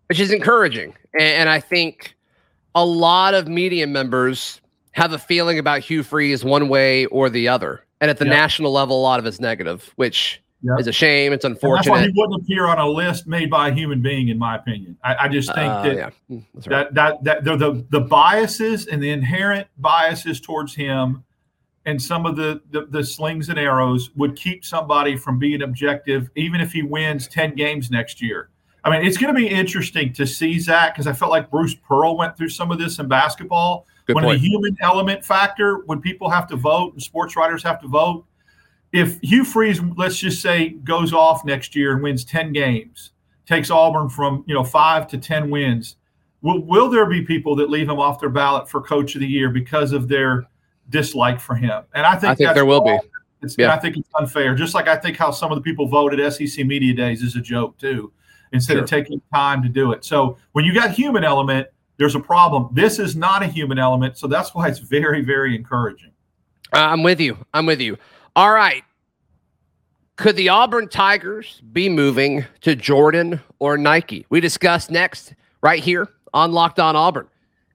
Which 0.09 0.21
is 0.21 0.31
encouraging. 0.31 0.95
And, 1.15 1.23
and 1.23 1.49
I 1.49 1.59
think 1.59 2.15
a 2.75 2.85
lot 2.85 3.33
of 3.33 3.49
media 3.49 3.87
members 3.87 4.61
have 4.93 5.13
a 5.13 5.19
feeling 5.19 5.59
about 5.59 5.81
Hugh 5.81 6.03
Freeze 6.03 6.45
one 6.45 6.69
way 6.69 7.07
or 7.07 7.31
the 7.31 7.49
other. 7.49 7.83
And 8.03 8.11
at 8.11 8.19
the 8.19 8.27
yep. 8.27 8.35
national 8.35 8.71
level, 8.71 9.01
a 9.01 9.03
lot 9.03 9.19
of 9.19 9.25
it's 9.25 9.41
negative, 9.41 9.91
which 9.97 10.43
yep. 10.63 10.79
is 10.79 10.87
a 10.87 10.93
shame. 10.93 11.33
It's 11.33 11.47
unfortunate. 11.47 11.95
And 11.95 12.05
that's 12.05 12.07
why 12.07 12.07
he 12.07 12.13
wouldn't 12.15 12.43
appear 12.43 12.67
on 12.67 12.79
a 12.79 12.87
list 12.87 13.27
made 13.27 13.49
by 13.49 13.71
a 13.71 13.73
human 13.73 14.03
being, 14.03 14.29
in 14.29 14.39
my 14.39 14.57
opinion. 14.57 14.99
I, 15.03 15.17
I 15.17 15.29
just 15.29 15.49
think 15.55 15.73
uh, 15.73 15.83
that, 15.83 15.97
yeah. 15.97 16.11
Hmm, 16.29 16.39
right. 16.55 16.69
that 16.69 16.95
that 16.95 17.25
that 17.25 17.45
the, 17.45 17.57
the 17.57 17.87
the 17.89 18.01
biases 18.01 18.87
and 18.87 19.03
the 19.03 19.11
inherent 19.11 19.67
biases 19.79 20.43
towards 20.43 20.75
him 20.75 21.25
and 21.89 22.01
some 22.01 22.27
of 22.27 22.37
the, 22.37 22.61
the, 22.71 22.85
the 22.85 23.03
slings 23.03 23.49
and 23.49 23.59
arrows 23.59 24.11
would 24.15 24.37
keep 24.37 24.63
somebody 24.63 25.17
from 25.17 25.39
being 25.39 25.63
objective, 25.63 26.29
even 26.37 26.61
if 26.61 26.71
he 26.71 26.83
wins 26.83 27.27
ten 27.27 27.55
games 27.55 27.91
next 27.91 28.21
year. 28.21 28.51
I 28.85 28.91
mean, 28.91 29.07
it's 29.07 29.17
going 29.17 29.35
to 29.35 29.41
be 29.41 29.49
interesting 29.49 30.13
to 30.13 30.27
see 30.27 30.59
Zac 30.59 30.95
because 30.95 31.07
I 31.07 31.15
felt 31.15 31.31
like 31.31 31.51
Bruce 31.51 31.75
Pearl 31.75 32.19
went 32.19 32.37
through 32.37 32.51
some 32.51 32.71
of 32.71 32.79
this 32.79 32.99
in 32.99 33.09
basketball. 33.09 33.87
Good 34.07 34.17
when 34.17 34.25
point. 34.25 34.39
the 34.39 34.47
human 34.47 34.77
element 34.83 35.25
factor, 35.25 35.79
when 35.87 36.03
people 36.03 36.29
have 36.29 36.47
to 36.49 36.57
vote 36.57 36.93
and 36.93 37.03
sports 37.03 37.37
writers 37.37 37.63
have 37.63 37.81
to 37.81 37.89
vote, 37.89 38.27
if 38.93 39.19
Hugh 39.23 39.45
Freeze, 39.45 39.81
let's 39.97 40.19
just 40.19 40.43
say, 40.43 40.71
goes 40.85 41.15
off 41.15 41.43
next 41.47 41.75
year 41.75 41.95
and 41.95 42.03
wins 42.03 42.23
ten 42.23 42.53
games, 42.53 43.13
takes 43.47 43.71
Auburn 43.71 44.11
from 44.11 44.45
you 44.47 44.53
know 44.53 44.63
five 44.63 45.09
to 45.09 45.17
ten 45.17 45.49
wins, 45.49 45.97
will 46.43 46.61
will 46.67 46.91
there 46.91 47.07
be 47.07 47.23
people 47.23 47.57
that 47.57 47.71
leave 47.71 47.89
him 47.89 47.99
off 47.99 48.21
their 48.21 48.29
ballot 48.29 48.69
for 48.69 48.83
Coach 48.83 49.15
of 49.15 49.23
the 49.23 49.27
Year 49.27 49.49
because 49.49 49.93
of 49.93 50.07
their 50.07 50.47
dislike 50.91 51.41
for 51.41 51.55
him. 51.55 51.85
And 51.95 52.07
I 52.07 52.17
think, 52.17 52.33
I 52.33 52.35
think 52.35 52.55
there 52.55 52.67
will 52.67 52.81
be. 52.81 52.99
It's, 53.43 53.57
yeah. 53.57 53.73
I 53.73 53.79
think 53.79 53.97
it's 53.97 54.09
unfair. 54.19 54.55
Just 54.55 54.75
like 54.75 54.89
I 54.89 54.97
think 54.97 55.17
how 55.17 55.31
some 55.31 55.53
of 55.53 55.57
the 55.57 55.63
people 55.63 55.87
voted 55.87 56.33
SEC 56.33 56.67
Media 56.67 56.93
Days 56.93 57.23
is 57.23 57.37
a 57.37 57.41
joke 57.41 57.79
too, 57.79 58.13
instead 58.53 58.75
sure. 58.75 58.83
of 58.83 58.91
taking 58.91 59.21
time 59.33 59.63
to 59.63 59.69
do 59.69 59.93
it. 59.93 60.05
So 60.05 60.37
when 60.53 60.65
you 60.65 60.75
got 60.75 60.91
human 60.91 61.25
element, 61.25 61.69
there's 61.99 62.15
a 62.15 62.21
problem. 62.21 62.69
This 62.73 62.99
is 62.99 63.17
not 63.17 63.43
a 63.43 63.47
human 63.47 63.79
element, 63.79 64.19
so 64.19 64.27
that's 64.27 64.55
why 64.55 64.69
it's 64.69 64.79
very, 64.79 65.21
very 65.21 65.55
encouraging. 65.55 66.13
Uh, 66.73 66.79
I'm 66.79 67.03
with 67.03 67.21
you. 67.21 67.39
I'm 67.55 67.67
with 67.67 67.81
you. 67.81 67.97
All 68.35 68.53
right. 68.53 68.85
Could 70.17 70.37
the 70.37 70.49
Auburn 70.49 70.89
Tigers 70.89 71.63
be 71.73 71.89
moving 71.89 72.45
to 72.63 72.75
Jordan 72.75 73.41
or 73.61 73.79
Nike? 73.79 74.27
We 74.31 74.41
discuss 74.41 74.91
next 74.91 75.35
right 75.61 75.83
here 75.83 76.09
on 76.35 76.53
Locked 76.53 76.81
On 76.81 76.97
Auburn. 76.97 77.29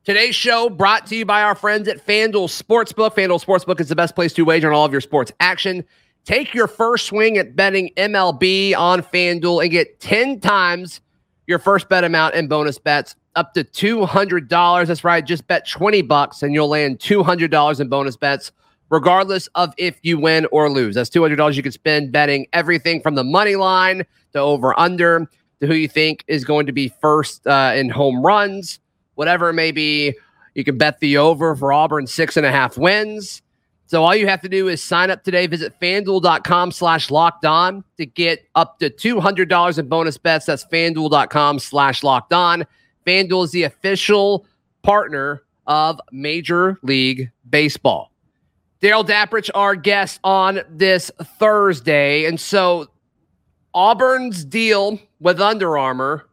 Today's 0.06 0.36
show 0.36 0.70
brought 0.70 1.08
to 1.08 1.16
you 1.16 1.26
by 1.26 1.44
our 1.44 1.56
friends 1.56 1.88
at 1.88 2.06
FanDuel 2.06 2.50
Sportsbook. 2.50 3.16
FanDuel 3.16 3.42
Sportsbook 3.42 3.80
is 3.80 3.88
the 3.88 3.96
best 3.96 4.16
place 4.16 4.34
to 4.34 4.44
wager 4.44 4.68
on 4.68 4.74
all 4.76 4.84
of 4.84 4.92
your 4.92 5.00
sports 5.00 5.32
action. 5.40 5.82
Take 6.26 6.54
your 6.54 6.68
first 6.68 7.06
swing 7.06 7.38
at 7.38 7.56
betting 7.56 7.90
MLB 7.96 8.76
on 8.76 9.02
FanDuel 9.02 9.64
and 9.64 9.72
get 9.72 10.02
10 10.02 10.42
times 10.42 11.00
your 11.48 11.58
first 11.58 11.88
bet 11.88 12.04
amount 12.04 12.36
in 12.36 12.50
bonus 12.50 12.78
bets 12.78 13.16
up 13.38 13.54
to 13.54 13.64
$200. 13.64 14.88
That's 14.88 15.06
right, 15.06 15.26
just 15.26 15.48
bet 15.48 15.70
20 15.70 16.02
bucks 16.02 16.44
and 16.44 16.54
you'll 16.54 16.68
land 16.68 17.00
$200 17.00 17.80
in 17.80 17.88
bonus 17.88 18.18
bets 18.18 18.52
regardless 18.90 19.48
of 19.56 19.74
if 19.78 19.98
you 20.04 20.20
win 20.20 20.48
or 20.52 20.70
lose. 20.70 20.96
That's 20.96 21.10
$200 21.10 21.56
you 21.56 21.64
can 21.64 21.72
spend 21.72 22.12
betting 22.12 22.48
everything 22.52 23.00
from 23.00 23.16
the 23.16 23.24
money 23.24 23.56
line 23.56 24.04
to 24.34 24.40
over 24.40 24.78
under 24.78 25.30
to 25.62 25.68
who 25.68 25.74
you 25.74 25.88
think 25.88 26.26
is 26.28 26.44
going 26.44 26.66
to 26.66 26.74
be 26.74 26.90
first 27.00 27.48
uh, 27.48 27.72
in 27.74 27.88
home 27.88 28.22
runs, 28.22 28.82
whatever 29.16 29.50
it 29.50 29.54
may 29.54 29.72
be. 29.72 30.16
You 30.56 30.64
can 30.64 30.78
bet 30.78 31.00
the 31.00 31.18
over 31.18 31.56
for 31.56 31.74
Auburn 31.74 32.08
six 32.08 32.38
and 32.38 32.46
a 32.46 32.52
half 32.52 32.78
wins. 32.78 33.42
So 33.88 34.04
all 34.04 34.16
you 34.16 34.28
have 34.28 34.42
to 34.42 34.50
do 34.50 34.70
is 34.70 34.82
sign 34.82 35.12
up 35.12 35.24
today. 35.24 35.46
Visit 35.46 35.80
fanduel.com 35.80 36.72
slash 36.72 37.12
locked 37.12 37.46
on 37.46 37.84
to 37.98 38.06
get 38.06 38.48
up 38.56 38.80
to 38.80 38.90
$200 38.90 39.78
in 39.78 39.88
bonus 39.88 40.18
bets. 40.18 40.46
That's 40.46 40.66
fanduel.com 40.66 41.60
slash 41.60 42.02
locked 42.02 42.34
on. 42.34 42.66
FanDuel 43.06 43.46
is 43.46 43.52
the 43.52 43.64
official 43.64 44.46
partner 44.82 45.44
of 45.68 46.00
Major 46.12 46.80
League 46.82 47.30
Baseball. 47.50 48.12
Darrell 48.80 49.04
Dapprich, 49.04 49.50
our 49.54 49.76
guest 49.76 50.20
on 50.24 50.62
this 50.70 51.12
Thursday. 51.40 52.26
And 52.26 52.40
so 52.40 52.88
Auburn's 53.74 54.44
deal 54.44 55.00
with 55.20 55.40
Under 55.40 55.78
Armour 55.78 56.26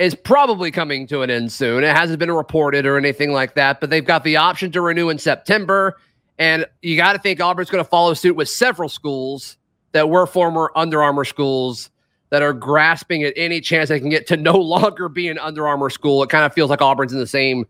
is 0.00 0.14
probably 0.14 0.70
coming 0.70 1.06
to 1.06 1.20
an 1.20 1.28
end 1.28 1.52
soon. 1.52 1.84
It 1.84 1.94
hasn't 1.94 2.18
been 2.18 2.32
reported 2.32 2.86
or 2.86 2.96
anything 2.96 3.32
like 3.32 3.54
that, 3.56 3.80
but 3.80 3.90
they've 3.90 4.04
got 4.04 4.24
the 4.24 4.36
option 4.36 4.72
to 4.72 4.80
renew 4.80 5.10
in 5.10 5.18
September. 5.18 5.98
And 6.38 6.64
you 6.80 6.96
got 6.96 7.12
to 7.12 7.18
think 7.18 7.38
Auburn's 7.38 7.68
going 7.68 7.84
to 7.84 7.88
follow 7.88 8.14
suit 8.14 8.34
with 8.34 8.48
several 8.48 8.88
schools 8.88 9.58
that 9.92 10.08
were 10.08 10.26
former 10.26 10.72
Under 10.74 11.02
Armour 11.02 11.26
schools 11.26 11.90
that 12.30 12.40
are 12.40 12.54
grasping 12.54 13.24
at 13.24 13.34
any 13.36 13.60
chance 13.60 13.90
they 13.90 14.00
can 14.00 14.08
get 14.08 14.26
to 14.28 14.38
no 14.38 14.52
longer 14.56 15.10
be 15.10 15.28
an 15.28 15.38
Under 15.38 15.68
Armour 15.68 15.90
school. 15.90 16.22
It 16.22 16.30
kind 16.30 16.46
of 16.46 16.54
feels 16.54 16.70
like 16.70 16.80
Auburn's 16.80 17.12
in 17.12 17.18
the 17.18 17.26
same 17.26 17.66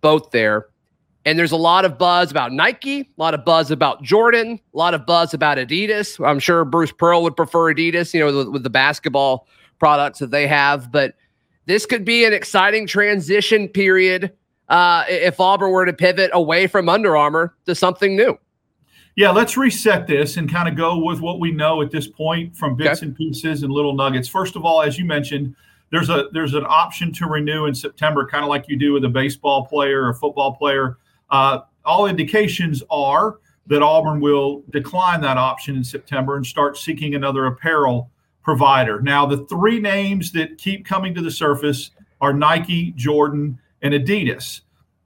boat 0.00 0.32
there. 0.32 0.68
And 1.26 1.38
there's 1.38 1.52
a 1.52 1.56
lot 1.56 1.84
of 1.84 1.98
buzz 1.98 2.30
about 2.30 2.50
Nike, 2.50 3.00
a 3.00 3.06
lot 3.18 3.34
of 3.34 3.44
buzz 3.44 3.70
about 3.70 4.02
Jordan, 4.02 4.58
a 4.72 4.76
lot 4.76 4.94
of 4.94 5.04
buzz 5.04 5.34
about 5.34 5.58
Adidas. 5.58 6.26
I'm 6.26 6.38
sure 6.38 6.64
Bruce 6.64 6.92
Pearl 6.92 7.22
would 7.24 7.36
prefer 7.36 7.74
Adidas, 7.74 8.14
you 8.14 8.20
know, 8.20 8.34
with, 8.34 8.48
with 8.48 8.62
the 8.62 8.70
basketball 8.70 9.46
products 9.78 10.18
that 10.20 10.30
they 10.30 10.46
have. 10.46 10.90
But 10.90 11.14
this 11.66 11.86
could 11.86 12.04
be 12.04 12.24
an 12.24 12.32
exciting 12.32 12.86
transition 12.86 13.68
period 13.68 14.32
uh, 14.68 15.04
if 15.08 15.40
Auburn 15.40 15.70
were 15.70 15.86
to 15.86 15.92
pivot 15.92 16.30
away 16.32 16.66
from 16.66 16.88
Under 16.88 17.16
Armour 17.16 17.54
to 17.66 17.74
something 17.74 18.16
new. 18.16 18.38
Yeah, 19.16 19.30
let's 19.30 19.56
reset 19.56 20.06
this 20.06 20.36
and 20.38 20.50
kind 20.50 20.68
of 20.68 20.74
go 20.74 20.98
with 20.98 21.20
what 21.20 21.38
we 21.38 21.52
know 21.52 21.82
at 21.82 21.90
this 21.90 22.08
point 22.08 22.56
from 22.56 22.74
bits 22.76 22.98
okay. 22.98 23.06
and 23.06 23.16
pieces 23.16 23.62
and 23.62 23.72
little 23.72 23.94
nuggets. 23.94 24.28
First 24.28 24.56
of 24.56 24.64
all, 24.64 24.82
as 24.82 24.98
you 24.98 25.04
mentioned, 25.04 25.54
there's 25.92 26.10
a 26.10 26.28
there's 26.32 26.54
an 26.54 26.64
option 26.66 27.12
to 27.12 27.26
renew 27.26 27.66
in 27.66 27.74
September, 27.74 28.26
kind 28.26 28.42
of 28.42 28.48
like 28.48 28.64
you 28.68 28.76
do 28.76 28.92
with 28.92 29.04
a 29.04 29.08
baseball 29.08 29.66
player 29.66 30.08
or 30.08 30.14
football 30.14 30.54
player. 30.56 30.98
Uh, 31.30 31.60
all 31.84 32.06
indications 32.06 32.82
are 32.90 33.38
that 33.66 33.82
Auburn 33.82 34.20
will 34.20 34.64
decline 34.70 35.20
that 35.20 35.38
option 35.38 35.76
in 35.76 35.84
September 35.84 36.36
and 36.36 36.44
start 36.44 36.76
seeking 36.76 37.14
another 37.14 37.46
apparel 37.46 38.10
provider. 38.44 39.00
Now, 39.00 39.26
the 39.26 39.38
three 39.46 39.80
names 39.80 40.30
that 40.32 40.58
keep 40.58 40.86
coming 40.86 41.14
to 41.14 41.22
the 41.22 41.30
surface 41.30 41.90
are 42.20 42.32
Nike, 42.32 42.92
Jordan, 42.92 43.58
and 43.82 43.94
Adidas. 43.94 44.60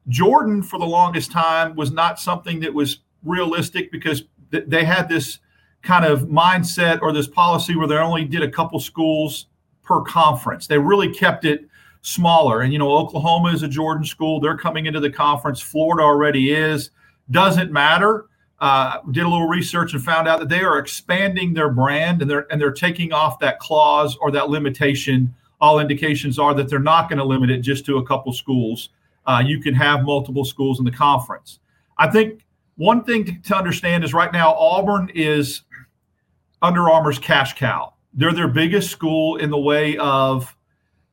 Jordan, 0.08 0.62
for 0.62 0.78
the 0.78 0.84
longest 0.84 1.30
time, 1.30 1.74
was 1.76 1.90
not 1.92 2.18
something 2.18 2.60
that 2.60 2.74
was 2.74 2.98
realistic 3.24 3.90
because 3.92 4.24
th- 4.50 4.64
they 4.66 4.84
had 4.84 5.08
this 5.08 5.38
kind 5.82 6.04
of 6.04 6.22
mindset 6.22 7.00
or 7.00 7.12
this 7.12 7.28
policy 7.28 7.76
where 7.76 7.86
they 7.86 7.96
only 7.96 8.24
did 8.24 8.42
a 8.42 8.50
couple 8.50 8.80
schools 8.80 9.46
per 9.82 10.02
conference. 10.02 10.66
They 10.66 10.78
really 10.78 11.12
kept 11.12 11.44
it 11.44 11.68
smaller. 12.02 12.62
And, 12.62 12.72
you 12.72 12.78
know, 12.78 12.90
Oklahoma 12.90 13.52
is 13.52 13.62
a 13.62 13.68
Jordan 13.68 14.04
school. 14.04 14.40
They're 14.40 14.56
coming 14.56 14.86
into 14.86 15.00
the 15.00 15.10
conference. 15.10 15.60
Florida 15.60 16.02
already 16.02 16.52
is. 16.52 16.90
Doesn't 17.30 17.70
matter. 17.70 18.26
Uh, 18.60 19.00
did 19.12 19.24
a 19.24 19.28
little 19.28 19.46
research 19.46 19.94
and 19.94 20.02
found 20.02 20.26
out 20.26 20.40
that 20.40 20.48
they 20.48 20.62
are 20.62 20.78
expanding 20.78 21.54
their 21.54 21.70
brand 21.70 22.20
and 22.20 22.28
they're 22.28 22.50
and 22.50 22.60
they're 22.60 22.72
taking 22.72 23.12
off 23.12 23.38
that 23.38 23.60
clause 23.60 24.16
or 24.20 24.32
that 24.32 24.50
limitation. 24.50 25.32
All 25.60 25.78
indications 25.78 26.38
are 26.38 26.54
that 26.54 26.68
they're 26.68 26.80
not 26.80 27.08
going 27.08 27.18
to 27.18 27.24
limit 27.24 27.50
it 27.50 27.58
just 27.58 27.86
to 27.86 27.98
a 27.98 28.06
couple 28.06 28.32
schools. 28.32 28.90
Uh, 29.26 29.42
you 29.44 29.60
can 29.60 29.74
have 29.74 30.02
multiple 30.02 30.44
schools 30.44 30.78
in 30.78 30.84
the 30.84 30.90
conference. 30.90 31.60
I 31.98 32.08
think 32.08 32.44
one 32.76 33.04
thing 33.04 33.42
to, 33.42 33.56
understand 33.56 34.04
is 34.04 34.14
right 34.14 34.32
now 34.32 34.54
Auburn 34.54 35.10
is 35.14 35.62
Under 36.62 36.88
Armour's 36.88 37.18
cash 37.18 37.54
cow. 37.54 37.94
They're 38.14 38.32
their 38.32 38.48
biggest 38.48 38.90
school 38.90 39.36
in 39.36 39.50
the 39.50 39.58
way 39.58 39.96
of 39.98 40.56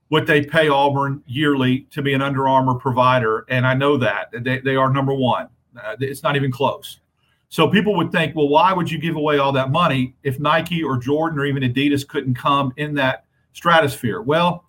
what 0.10 0.28
they 0.28 0.46
pay 0.46 0.70
Auburn 0.70 1.24
yearly 1.26 1.82
to 1.92 2.02
be 2.02 2.14
an 2.14 2.22
Under 2.22 2.48
Armour 2.48 2.76
provider, 2.76 3.46
and 3.50 3.66
I 3.66 3.74
know 3.74 3.98
that 3.98 4.30
they, 4.32 4.60
they 4.60 4.76
are 4.76 4.92
number 4.92 5.14
one. 5.14 5.50
Uh, 5.76 5.96
it's 6.00 6.24
not 6.24 6.36
even 6.36 6.52
close. 6.52 7.00
So 7.56 7.70
people 7.70 7.96
would 7.96 8.12
think, 8.12 8.36
well, 8.36 8.50
why 8.50 8.74
would 8.74 8.92
you 8.92 8.98
give 8.98 9.16
away 9.16 9.38
all 9.38 9.54
that 9.54 9.72
money 9.72 10.14
if 10.24 10.42
Nike 10.42 10.84
or 10.84 10.98
Jordan 10.98 11.40
or 11.40 11.46
even 11.46 11.64
Adidas 11.64 12.06
couldn't 12.06 12.36
come 12.36 12.74
in 12.76 12.94
that 12.96 13.24
stratosphere? 13.54 14.22
Well, 14.22 14.66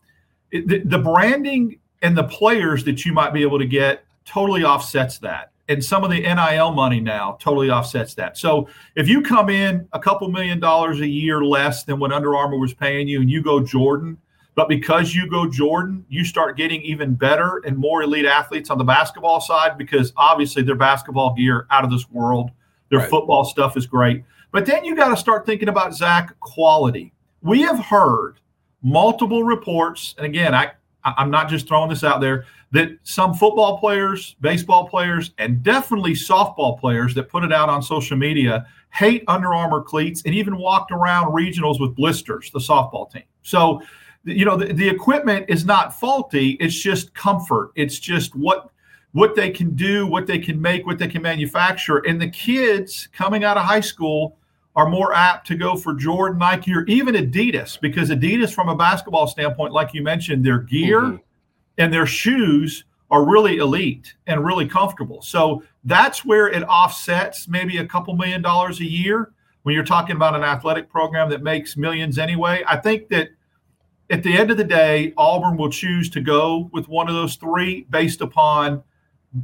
it, 0.52 0.68
the, 0.68 0.78
the 0.84 0.98
branding 1.00 1.80
and 2.02 2.16
the 2.16 2.22
players 2.22 2.84
that 2.84 3.04
you 3.04 3.12
might 3.12 3.34
be 3.34 3.42
able 3.42 3.58
to 3.58 3.66
get 3.66 4.04
totally 4.24 4.62
offsets 4.62 5.18
that. 5.18 5.50
And 5.68 5.84
some 5.84 6.04
of 6.04 6.10
the 6.10 6.20
NIL 6.20 6.70
money 6.70 7.00
now 7.00 7.36
totally 7.40 7.70
offsets 7.70 8.14
that. 8.14 8.38
So 8.38 8.68
if 8.94 9.08
you 9.08 9.20
come 9.20 9.50
in 9.50 9.88
a 9.92 9.98
couple 9.98 10.28
million 10.28 10.60
dollars 10.60 11.00
a 11.00 11.08
year 11.08 11.42
less 11.42 11.82
than 11.82 11.98
what 11.98 12.12
Under 12.12 12.36
Armour 12.36 12.58
was 12.58 12.72
paying 12.72 13.08
you 13.08 13.20
and 13.20 13.28
you 13.28 13.42
go 13.42 13.58
Jordan, 13.58 14.16
but 14.54 14.68
because 14.68 15.12
you 15.12 15.28
go 15.28 15.50
Jordan, 15.50 16.06
you 16.08 16.24
start 16.24 16.56
getting 16.56 16.82
even 16.82 17.16
better 17.16 17.60
and 17.66 17.76
more 17.76 18.04
elite 18.04 18.26
athletes 18.26 18.70
on 18.70 18.78
the 18.78 18.84
basketball 18.84 19.40
side 19.40 19.76
because 19.76 20.12
obviously 20.16 20.62
their 20.62 20.76
basketball 20.76 21.34
gear 21.34 21.66
out 21.72 21.82
of 21.82 21.90
this 21.90 22.08
world. 22.12 22.52
Their 22.90 23.00
right. 23.00 23.10
football 23.10 23.44
stuff 23.44 23.76
is 23.76 23.86
great. 23.86 24.24
But 24.52 24.66
then 24.66 24.84
you 24.84 24.94
got 24.96 25.08
to 25.08 25.16
start 25.16 25.44
thinking 25.44 25.68
about 25.68 25.94
Zac 25.94 26.38
quality. 26.40 27.12
We 27.42 27.62
have 27.62 27.78
heard 27.78 28.38
multiple 28.82 29.44
reports, 29.44 30.14
and 30.18 30.26
again, 30.26 30.54
I 30.54 30.72
I'm 31.04 31.30
not 31.30 31.48
just 31.48 31.68
throwing 31.68 31.88
this 31.88 32.02
out 32.02 32.20
there 32.20 32.46
that 32.72 32.90
some 33.04 33.32
football 33.32 33.78
players, 33.78 34.34
baseball 34.40 34.88
players, 34.88 35.32
and 35.38 35.62
definitely 35.62 36.14
softball 36.14 36.80
players 36.80 37.14
that 37.14 37.28
put 37.28 37.44
it 37.44 37.52
out 37.52 37.68
on 37.68 37.80
social 37.80 38.16
media 38.16 38.66
hate 38.90 39.22
Under 39.28 39.54
Armour 39.54 39.82
cleats 39.82 40.22
and 40.24 40.34
even 40.34 40.56
walked 40.56 40.90
around 40.90 41.32
regionals 41.32 41.78
with 41.78 41.94
blisters, 41.94 42.50
the 42.50 42.58
softball 42.58 43.10
team. 43.10 43.22
So 43.42 43.82
you 44.26 44.44
know 44.44 44.56
the, 44.56 44.72
the 44.72 44.88
equipment 44.88 45.46
is 45.48 45.64
not 45.64 45.98
faulty 45.98 46.50
it's 46.58 46.74
just 46.74 47.14
comfort 47.14 47.70
it's 47.76 47.98
just 47.98 48.34
what 48.34 48.70
what 49.16 49.34
they 49.34 49.50
can 49.50 49.74
do 49.74 50.06
what 50.06 50.26
they 50.26 50.38
can 50.38 50.60
make 50.60 50.86
what 50.86 50.98
they 50.98 51.08
can 51.08 51.22
manufacture. 51.22 51.98
And 51.98 52.20
the 52.20 52.28
kids 52.28 53.08
coming 53.12 53.44
out 53.44 53.56
of 53.56 53.64
high 53.64 53.80
school 53.80 54.36
are 54.74 54.88
more 54.88 55.14
apt 55.14 55.46
to 55.46 55.56
go 55.56 55.74
for 55.74 55.94
jordan 55.94 56.38
nike 56.38 56.74
or 56.74 56.84
even 56.84 57.14
adidas 57.14 57.80
because 57.80 58.10
adidas 58.10 58.52
from 58.52 58.68
a 58.68 58.76
basketball 58.76 59.26
standpoint 59.26 59.72
like 59.72 59.94
you 59.94 60.02
mentioned 60.02 60.44
their 60.44 60.58
gear 60.58 61.00
mm-hmm. 61.00 61.16
and 61.78 61.90
their 61.90 62.04
shoes 62.04 62.84
are 63.10 63.24
really 63.24 63.58
elite 63.58 64.14
and 64.26 64.44
really 64.44 64.66
comfortable. 64.66 65.22
So 65.22 65.62
that's 65.84 66.24
where 66.24 66.48
it 66.48 66.62
offsets 66.64 67.48
maybe 67.48 67.78
a 67.78 67.86
couple 67.86 68.14
million 68.16 68.42
dollars 68.42 68.80
a 68.80 68.84
year 68.84 69.32
when 69.62 69.74
you're 69.74 69.84
talking 69.84 70.16
about 70.16 70.34
an 70.34 70.42
athletic 70.42 70.90
program 70.90 71.30
that 71.30 71.42
makes 71.42 71.76
millions 71.76 72.18
anyway. 72.18 72.64
I 72.66 72.76
think 72.76 73.08
that 73.08 73.28
at 74.10 74.22
the 74.22 74.36
end 74.36 74.50
of 74.50 74.56
the 74.56 74.64
day, 74.64 75.12
Auburn 75.16 75.56
will 75.56 75.70
choose 75.70 76.10
to 76.10 76.20
go 76.20 76.68
with 76.72 76.88
one 76.88 77.08
of 77.08 77.14
those 77.14 77.36
three 77.36 77.86
based 77.90 78.20
upon, 78.20 78.82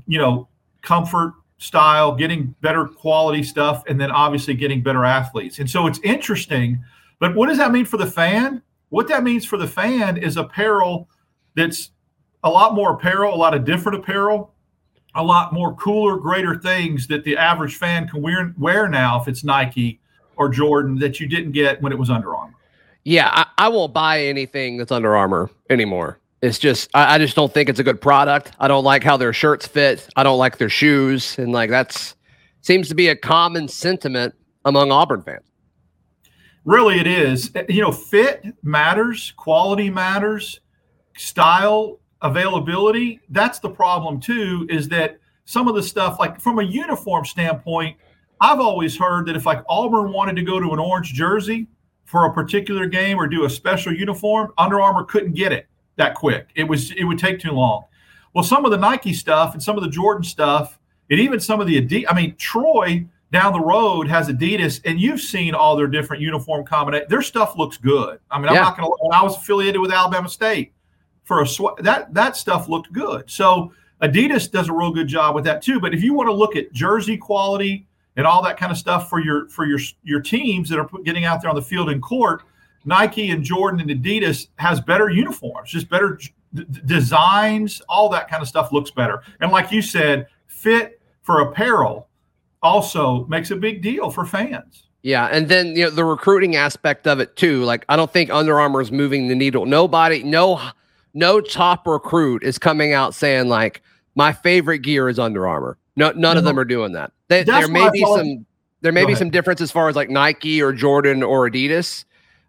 you 0.06 0.18
know, 0.18 0.48
comfort, 0.82 1.34
style, 1.58 2.14
getting 2.14 2.54
better 2.60 2.86
quality 2.86 3.42
stuff, 3.42 3.84
and 3.86 4.00
then 4.00 4.10
obviously 4.10 4.54
getting 4.54 4.82
better 4.82 5.04
athletes. 5.04 5.58
And 5.58 5.70
so 5.70 5.86
it's 5.86 6.00
interesting. 6.00 6.82
But 7.20 7.34
what 7.34 7.48
does 7.48 7.58
that 7.58 7.70
mean 7.70 7.84
for 7.84 7.96
the 7.96 8.06
fan? 8.06 8.62
What 8.88 9.08
that 9.08 9.22
means 9.22 9.44
for 9.44 9.56
the 9.56 9.68
fan 9.68 10.16
is 10.16 10.36
apparel 10.36 11.08
that's 11.54 11.90
a 12.44 12.50
lot 12.50 12.74
more 12.74 12.94
apparel, 12.94 13.34
a 13.34 13.36
lot 13.36 13.54
of 13.54 13.64
different 13.64 13.98
apparel, 13.98 14.52
a 15.14 15.22
lot 15.22 15.52
more 15.52 15.74
cooler, 15.74 16.16
greater 16.16 16.56
things 16.56 17.06
that 17.06 17.24
the 17.24 17.36
average 17.36 17.76
fan 17.76 18.08
can 18.08 18.22
wear, 18.22 18.54
wear 18.58 18.88
now 18.88 19.20
if 19.20 19.28
it's 19.28 19.44
Nike 19.44 20.00
or 20.36 20.48
Jordan 20.48 20.98
that 20.98 21.20
you 21.20 21.28
didn't 21.28 21.52
get 21.52 21.80
when 21.80 21.92
it 21.92 21.98
was 21.98 22.10
Under 22.10 22.34
Armour. 22.34 22.54
Yeah, 23.04 23.30
I, 23.32 23.46
I, 23.66 23.68
won't 23.68 23.92
buy 23.92 24.22
anything 24.22 24.76
that's 24.76 24.92
Under 24.92 25.14
Armour 25.16 25.50
anymore. 25.68 26.18
It's 26.42 26.58
just 26.58 26.90
I, 26.92 27.14
I, 27.14 27.18
just 27.18 27.36
don't 27.36 27.54
think 27.54 27.68
it's 27.68 27.78
a 27.78 27.84
good 27.84 28.00
product. 28.00 28.52
I 28.58 28.66
don't 28.66 28.82
like 28.82 29.04
how 29.04 29.16
their 29.16 29.32
shirts 29.32 29.66
fit. 29.66 30.08
I 30.16 30.24
don't 30.24 30.38
like 30.38 30.58
their 30.58 30.68
shoes, 30.68 31.38
and 31.38 31.52
like 31.52 31.70
that's 31.70 32.16
seems 32.62 32.88
to 32.88 32.96
be 32.96 33.08
a 33.08 33.16
common 33.16 33.68
sentiment 33.68 34.34
among 34.64 34.90
Auburn 34.90 35.22
fans. 35.22 35.46
Really, 36.64 36.98
it 37.00 37.06
is. 37.06 37.52
You 37.68 37.80
know, 37.80 37.92
fit 37.92 38.44
matters, 38.62 39.32
quality 39.36 39.88
matters, 39.88 40.60
style 41.16 42.00
availability, 42.22 43.20
that's 43.30 43.58
the 43.58 43.68
problem 43.68 44.20
too, 44.20 44.66
is 44.70 44.88
that 44.88 45.18
some 45.44 45.68
of 45.68 45.74
the 45.74 45.82
stuff, 45.82 46.18
like 46.20 46.40
from 46.40 46.60
a 46.60 46.62
uniform 46.62 47.24
standpoint, 47.24 47.96
I've 48.40 48.60
always 48.60 48.96
heard 48.96 49.26
that 49.26 49.36
if 49.36 49.44
like 49.44 49.64
Auburn 49.68 50.12
wanted 50.12 50.36
to 50.36 50.42
go 50.42 50.60
to 50.60 50.72
an 50.72 50.78
orange 50.78 51.12
jersey 51.12 51.66
for 52.04 52.26
a 52.26 52.32
particular 52.32 52.86
game 52.86 53.18
or 53.18 53.26
do 53.26 53.44
a 53.44 53.50
special 53.50 53.92
uniform, 53.92 54.52
Under 54.58 54.80
Armour 54.80 55.04
couldn't 55.04 55.32
get 55.32 55.52
it 55.52 55.66
that 55.96 56.14
quick. 56.14 56.48
It 56.54 56.64
was 56.64 56.90
it 56.92 57.04
would 57.04 57.18
take 57.18 57.38
too 57.38 57.52
long. 57.52 57.84
Well, 58.34 58.44
some 58.44 58.64
of 58.64 58.70
the 58.70 58.78
Nike 58.78 59.12
stuff 59.12 59.54
and 59.54 59.62
some 59.62 59.76
of 59.76 59.84
the 59.84 59.90
Jordan 59.90 60.24
stuff, 60.24 60.78
and 61.10 61.20
even 61.20 61.40
some 61.40 61.60
of 61.60 61.66
the 61.66 61.80
Adidas. 61.80 62.06
I 62.08 62.14
mean, 62.14 62.34
Troy 62.36 63.06
down 63.30 63.52
the 63.52 63.60
road 63.60 64.08
has 64.08 64.28
Adidas, 64.28 64.80
and 64.84 65.00
you've 65.00 65.20
seen 65.20 65.54
all 65.54 65.76
their 65.76 65.86
different 65.86 66.22
uniform 66.22 66.64
combinations. 66.64 67.10
Their 67.10 67.22
stuff 67.22 67.56
looks 67.56 67.76
good. 67.76 68.18
I 68.30 68.38
mean, 68.38 68.48
I'm 68.48 68.54
not 68.54 68.76
going 68.76 68.90
to. 68.90 68.96
When 69.00 69.12
I 69.12 69.22
was 69.22 69.36
affiliated 69.36 69.80
with 69.80 69.92
Alabama 69.92 70.28
State 70.28 70.72
for 71.24 71.42
a 71.42 71.46
sw- 71.46 71.78
that 71.78 72.12
that 72.14 72.36
stuff 72.36 72.68
looked 72.68 72.92
good. 72.92 73.30
So 73.30 73.72
Adidas 74.02 74.50
does 74.50 74.68
a 74.68 74.72
real 74.72 74.92
good 74.92 75.08
job 75.08 75.34
with 75.34 75.44
that 75.44 75.62
too. 75.62 75.80
But 75.80 75.94
if 75.94 76.02
you 76.02 76.12
want 76.14 76.28
to 76.28 76.34
look 76.34 76.56
at 76.56 76.72
jersey 76.72 77.16
quality 77.16 77.86
and 78.16 78.26
all 78.26 78.42
that 78.42 78.58
kind 78.58 78.72
of 78.72 78.78
stuff 78.78 79.08
for 79.08 79.20
your 79.20 79.48
for 79.48 79.64
your 79.64 79.78
your 80.02 80.20
teams 80.20 80.68
that 80.68 80.78
are 80.78 80.88
getting 81.04 81.24
out 81.24 81.40
there 81.40 81.50
on 81.50 81.56
the 81.56 81.62
field 81.62 81.88
and 81.88 82.02
court, 82.02 82.42
Nike 82.84 83.30
and 83.30 83.44
Jordan 83.44 83.80
and 83.80 83.90
Adidas 83.90 84.48
has 84.56 84.80
better 84.80 85.08
uniforms, 85.08 85.70
just 85.70 85.88
better 85.88 86.18
d- 86.54 86.64
designs, 86.86 87.80
all 87.88 88.08
that 88.10 88.28
kind 88.28 88.42
of 88.42 88.48
stuff 88.48 88.72
looks 88.72 88.90
better. 88.90 89.22
And 89.40 89.50
like 89.52 89.70
you 89.72 89.82
said, 89.82 90.26
fit 90.46 91.00
for 91.22 91.40
apparel 91.40 92.08
also 92.62 93.24
makes 93.26 93.50
a 93.50 93.56
big 93.56 93.82
deal 93.82 94.10
for 94.10 94.24
fans. 94.24 94.84
Yeah, 95.02 95.26
and 95.26 95.48
then 95.48 95.74
you 95.74 95.84
know 95.84 95.90
the 95.90 96.04
recruiting 96.04 96.54
aspect 96.54 97.08
of 97.08 97.18
it 97.18 97.34
too. 97.36 97.64
Like 97.64 97.84
I 97.88 97.96
don't 97.96 98.12
think 98.12 98.30
Under 98.30 98.60
Armour 98.60 98.80
is 98.80 98.92
moving 98.92 99.26
the 99.28 99.34
needle. 99.34 99.66
Nobody, 99.66 100.22
no, 100.22 100.60
no 101.12 101.40
top 101.40 101.86
recruit 101.88 102.44
is 102.44 102.56
coming 102.56 102.92
out 102.92 103.14
saying 103.14 103.48
like 103.48 103.82
my 104.14 104.32
favorite 104.32 104.78
gear 104.78 105.08
is 105.08 105.18
Under 105.18 105.48
Armour. 105.48 105.76
No, 105.96 106.12
none 106.12 106.36
of 106.36 106.44
them 106.44 106.58
are 106.58 106.64
doing 106.64 106.92
that. 106.92 107.12
They, 107.28 107.42
there 107.42 107.68
may 107.68 107.90
be 107.90 108.00
some 108.00 108.46
there 108.82 108.92
may 108.92 109.02
Go 109.02 109.08
be 109.08 109.12
ahead. 109.12 109.18
some 109.20 109.30
difference 109.30 109.60
as 109.60 109.70
far 109.70 109.88
as 109.88 109.96
like 109.96 110.10
Nike 110.10 110.62
or 110.62 110.72
Jordan 110.72 111.22
or 111.22 111.48
Adidas, 111.48 112.04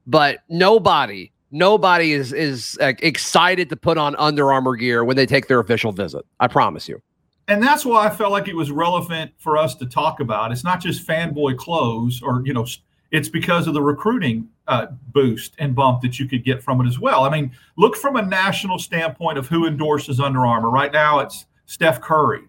but 0.07 0.39
nobody, 0.49 1.31
nobody 1.51 2.13
is 2.13 2.33
is 2.33 2.77
like, 2.81 3.01
excited 3.03 3.69
to 3.69 3.75
put 3.75 3.97
on 3.97 4.15
Under 4.17 4.51
Armour 4.51 4.75
gear 4.75 5.03
when 5.03 5.15
they 5.15 5.25
take 5.25 5.47
their 5.47 5.59
official 5.59 5.91
visit. 5.91 6.25
I 6.39 6.47
promise 6.47 6.87
you. 6.89 7.01
and 7.47 7.61
that's 7.61 7.85
why 7.85 8.05
I 8.05 8.09
felt 8.09 8.31
like 8.31 8.47
it 8.47 8.55
was 8.55 8.71
relevant 8.71 9.31
for 9.37 9.57
us 9.57 9.75
to 9.75 9.85
talk 9.85 10.19
about. 10.19 10.51
It's 10.51 10.63
not 10.63 10.81
just 10.81 11.05
fanboy 11.05 11.57
clothes, 11.57 12.21
or 12.23 12.41
you 12.45 12.53
know, 12.53 12.65
it's 13.11 13.29
because 13.29 13.67
of 13.67 13.73
the 13.73 13.81
recruiting 13.81 14.47
uh, 14.67 14.87
boost 15.11 15.53
and 15.59 15.75
bump 15.75 16.01
that 16.01 16.19
you 16.19 16.27
could 16.27 16.43
get 16.43 16.63
from 16.63 16.79
it 16.81 16.87
as 16.87 16.99
well. 16.99 17.25
I 17.25 17.29
mean, 17.29 17.51
look 17.75 17.95
from 17.97 18.15
a 18.15 18.21
national 18.21 18.79
standpoint 18.79 19.37
of 19.37 19.47
who 19.47 19.67
endorses 19.67 20.19
Under 20.19 20.45
Armour. 20.45 20.69
Right 20.69 20.91
now, 20.91 21.19
it's 21.19 21.45
Steph 21.65 21.99
Curry, 22.01 22.43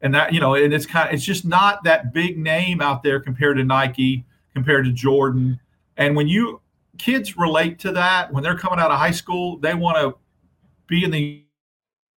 and 0.00 0.14
that 0.14 0.32
you 0.32 0.40
know, 0.40 0.54
and 0.54 0.72
it's 0.72 0.86
kind 0.86 1.08
of 1.08 1.14
it's 1.14 1.24
just 1.24 1.44
not 1.44 1.84
that 1.84 2.12
big 2.12 2.38
name 2.38 2.80
out 2.80 3.02
there 3.02 3.20
compared 3.20 3.58
to 3.58 3.64
Nike, 3.64 4.24
compared 4.54 4.86
to 4.86 4.92
Jordan. 4.92 5.60
And 5.98 6.16
when 6.16 6.26
you 6.26 6.60
kids 6.98 7.36
relate 7.36 7.78
to 7.80 7.92
that, 7.92 8.32
when 8.32 8.42
they're 8.42 8.58
coming 8.58 8.78
out 8.78 8.90
of 8.90 8.98
high 8.98 9.10
school, 9.12 9.58
they 9.58 9.74
want 9.74 9.96
to 9.96 10.18
be 10.86 11.04
in 11.04 11.10
the 11.10 11.44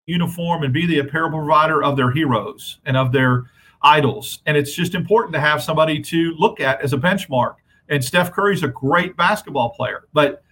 uniform 0.06 0.62
and 0.62 0.72
be 0.72 0.86
the 0.86 0.98
apparel 0.98 1.30
provider 1.30 1.82
of 1.82 1.96
their 1.96 2.10
heroes 2.10 2.78
and 2.86 2.96
of 2.96 3.12
their 3.12 3.50
idols. 3.82 4.40
And 4.46 4.56
it's 4.56 4.72
just 4.72 4.94
important 4.94 5.34
to 5.34 5.40
have 5.40 5.62
somebody 5.62 6.00
to 6.02 6.34
look 6.38 6.60
at 6.60 6.80
as 6.80 6.92
a 6.92 6.96
benchmark. 6.96 7.56
And 7.88 8.04
Steph 8.04 8.32
Curry's 8.32 8.62
a 8.62 8.68
great 8.68 9.16
basketball 9.16 9.70
player, 9.70 10.08
but 10.12 10.42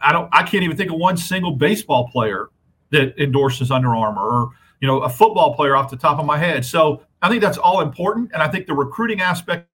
I 0.00 0.12
don't 0.12 0.28
I 0.32 0.42
can't 0.42 0.62
even 0.62 0.76
think 0.76 0.90
of 0.90 0.98
one 0.98 1.16
single 1.16 1.52
baseball 1.52 2.08
player 2.08 2.48
that 2.90 3.18
endorses 3.18 3.70
Under 3.70 3.94
Armour 3.94 4.22
or 4.22 4.50
you 4.80 4.88
know 4.88 5.00
a 5.00 5.08
football 5.08 5.54
player 5.54 5.76
off 5.76 5.90
the 5.90 5.96
top 5.96 6.18
of 6.18 6.26
my 6.26 6.38
head. 6.38 6.64
So 6.64 7.02
I 7.22 7.28
think 7.28 7.42
that's 7.42 7.58
all 7.58 7.80
important. 7.80 8.30
And 8.32 8.42
I 8.42 8.48
think 8.48 8.66
the 8.66 8.74
recruiting 8.74 9.20
aspect 9.20 9.68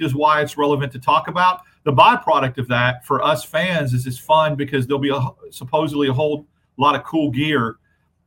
is 0.00 0.14
why 0.14 0.40
it's 0.40 0.56
relevant 0.56 0.92
to 0.92 0.98
talk 0.98 1.28
about. 1.28 1.62
The 1.84 1.92
byproduct 1.92 2.58
of 2.58 2.68
that 2.68 3.04
for 3.04 3.22
us 3.22 3.44
fans 3.44 3.92
is 3.92 4.06
it's 4.06 4.18
fun 4.18 4.54
because 4.54 4.86
there'll 4.86 5.00
be 5.00 5.10
a, 5.10 5.20
supposedly 5.50 6.08
a 6.08 6.12
whole 6.12 6.46
lot 6.76 6.94
of 6.94 7.04
cool 7.04 7.30
gear 7.30 7.76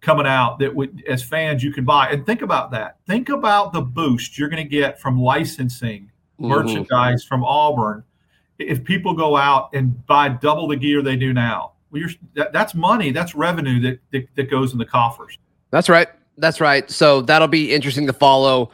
coming 0.01 0.27
out 0.27 0.59
that 0.59 0.73
would 0.73 1.03
as 1.07 1.23
fans 1.23 1.63
you 1.63 1.71
can 1.71 1.85
buy. 1.85 2.09
And 2.09 2.25
think 2.25 2.41
about 2.41 2.69
that. 2.71 2.97
Think 3.07 3.29
about 3.29 3.73
the 3.73 3.81
boost 3.81 4.37
you're 4.37 4.49
going 4.49 4.63
to 4.63 4.69
get 4.69 4.99
from 4.99 5.19
licensing 5.19 6.11
Mhm. 6.39 6.49
merchandise 6.49 7.23
from 7.23 7.45
Auburn 7.45 8.03
if 8.59 8.83
people 8.83 9.13
go 9.13 9.37
out 9.37 9.69
and 9.73 10.05
buy 10.05 10.27
double 10.27 10.67
the 10.67 10.75
gear 10.75 11.01
they 11.01 11.15
do 11.15 11.31
now. 11.33 11.71
Well, 11.91 12.01
you're, 12.01 12.09
that, 12.33 12.51
that's 12.51 12.75
money. 12.75 13.11
That's 13.11 13.33
revenue 13.35 13.79
that, 13.79 13.99
that 14.11 14.27
that 14.35 14.51
goes 14.51 14.73
in 14.73 14.77
the 14.77 14.85
coffers. 14.85 15.37
That's 15.71 15.87
right. 15.87 16.09
That's 16.37 16.59
right. 16.59 16.91
So 16.91 17.21
that'll 17.21 17.47
be 17.47 17.73
interesting 17.73 18.05
to 18.07 18.11
follow 18.13 18.69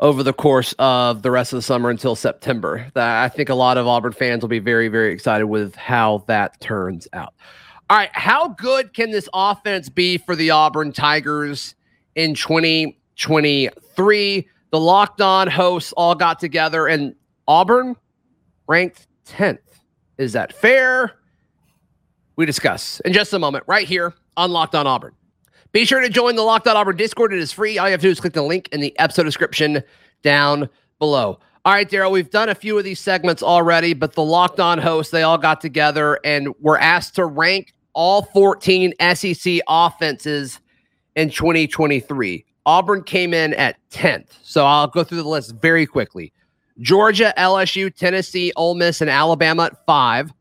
over 0.00 0.22
the 0.22 0.32
course 0.32 0.74
of 0.78 1.22
the 1.22 1.30
rest 1.30 1.52
of 1.52 1.56
the 1.56 1.62
summer 1.62 1.90
until 1.90 2.16
September. 2.16 2.90
I 2.96 3.28
think 3.28 3.48
a 3.48 3.54
lot 3.54 3.78
of 3.78 3.86
Auburn 3.86 4.12
fans 4.12 4.42
will 4.42 4.48
be 4.48 4.58
very, 4.58 4.88
very 4.88 5.12
excited 5.12 5.46
with 5.46 5.76
how 5.76 6.24
that 6.26 6.60
turns 6.60 7.06
out. 7.12 7.34
All 7.90 7.98
right, 7.98 8.10
how 8.12 8.48
good 8.48 8.94
can 8.94 9.10
this 9.10 9.28
offense 9.34 9.88
be 9.88 10.18
for 10.18 10.34
the 10.34 10.50
Auburn 10.50 10.92
Tigers 10.92 11.74
in 12.14 12.34
2023? 12.34 14.48
The 14.70 14.80
Locked 14.80 15.20
On 15.20 15.48
hosts 15.48 15.92
all 15.92 16.14
got 16.14 16.40
together, 16.40 16.86
and 16.86 17.14
Auburn 17.46 17.96
ranked 18.66 19.06
10th. 19.28 19.58
Is 20.18 20.32
that 20.32 20.52
fair? 20.52 21.12
We 22.36 22.46
discuss 22.46 23.00
in 23.00 23.12
just 23.12 23.32
a 23.32 23.38
moment, 23.38 23.64
right 23.68 23.86
here 23.86 24.14
on 24.36 24.50
Locked 24.50 24.74
On 24.74 24.86
Auburn. 24.86 25.12
Be 25.74 25.84
sure 25.84 26.00
to 26.00 26.08
join 26.08 26.36
the 26.36 26.42
Locked 26.42 26.68
On 26.68 26.76
Auburn 26.76 26.96
Discord. 26.96 27.32
It 27.32 27.40
is 27.40 27.50
free. 27.50 27.78
All 27.78 27.88
you 27.88 27.90
have 27.90 28.00
to 28.00 28.06
do 28.06 28.10
is 28.12 28.20
click 28.20 28.32
the 28.32 28.42
link 28.42 28.68
in 28.70 28.80
the 28.80 28.96
episode 29.00 29.24
description 29.24 29.82
down 30.22 30.68
below. 31.00 31.40
All 31.64 31.72
right, 31.72 31.88
Darrell, 31.88 32.12
we've 32.12 32.30
done 32.30 32.48
a 32.48 32.54
few 32.54 32.78
of 32.78 32.84
these 32.84 33.00
segments 33.00 33.42
already, 33.42 33.92
but 33.92 34.12
the 34.12 34.22
Locked 34.22 34.60
On 34.60 34.78
hosts, 34.78 35.10
they 35.10 35.24
all 35.24 35.36
got 35.36 35.60
together 35.60 36.20
and 36.24 36.54
were 36.60 36.78
asked 36.78 37.16
to 37.16 37.26
rank 37.26 37.72
all 37.92 38.22
14 38.22 38.94
SEC 39.14 39.58
offenses 39.66 40.60
in 41.16 41.28
2023. 41.28 42.44
Auburn 42.66 43.02
came 43.02 43.34
in 43.34 43.52
at 43.54 43.74
10th. 43.90 44.28
So 44.44 44.64
I'll 44.64 44.86
go 44.86 45.02
through 45.02 45.24
the 45.24 45.28
list 45.28 45.56
very 45.60 45.86
quickly. 45.86 46.32
Georgia, 46.78 47.34
LSU, 47.36 47.92
Tennessee, 47.92 48.52
Ole 48.54 48.76
Miss, 48.76 49.00
and 49.00 49.10
Alabama 49.10 49.64
at 49.64 49.84
five. 49.86 50.32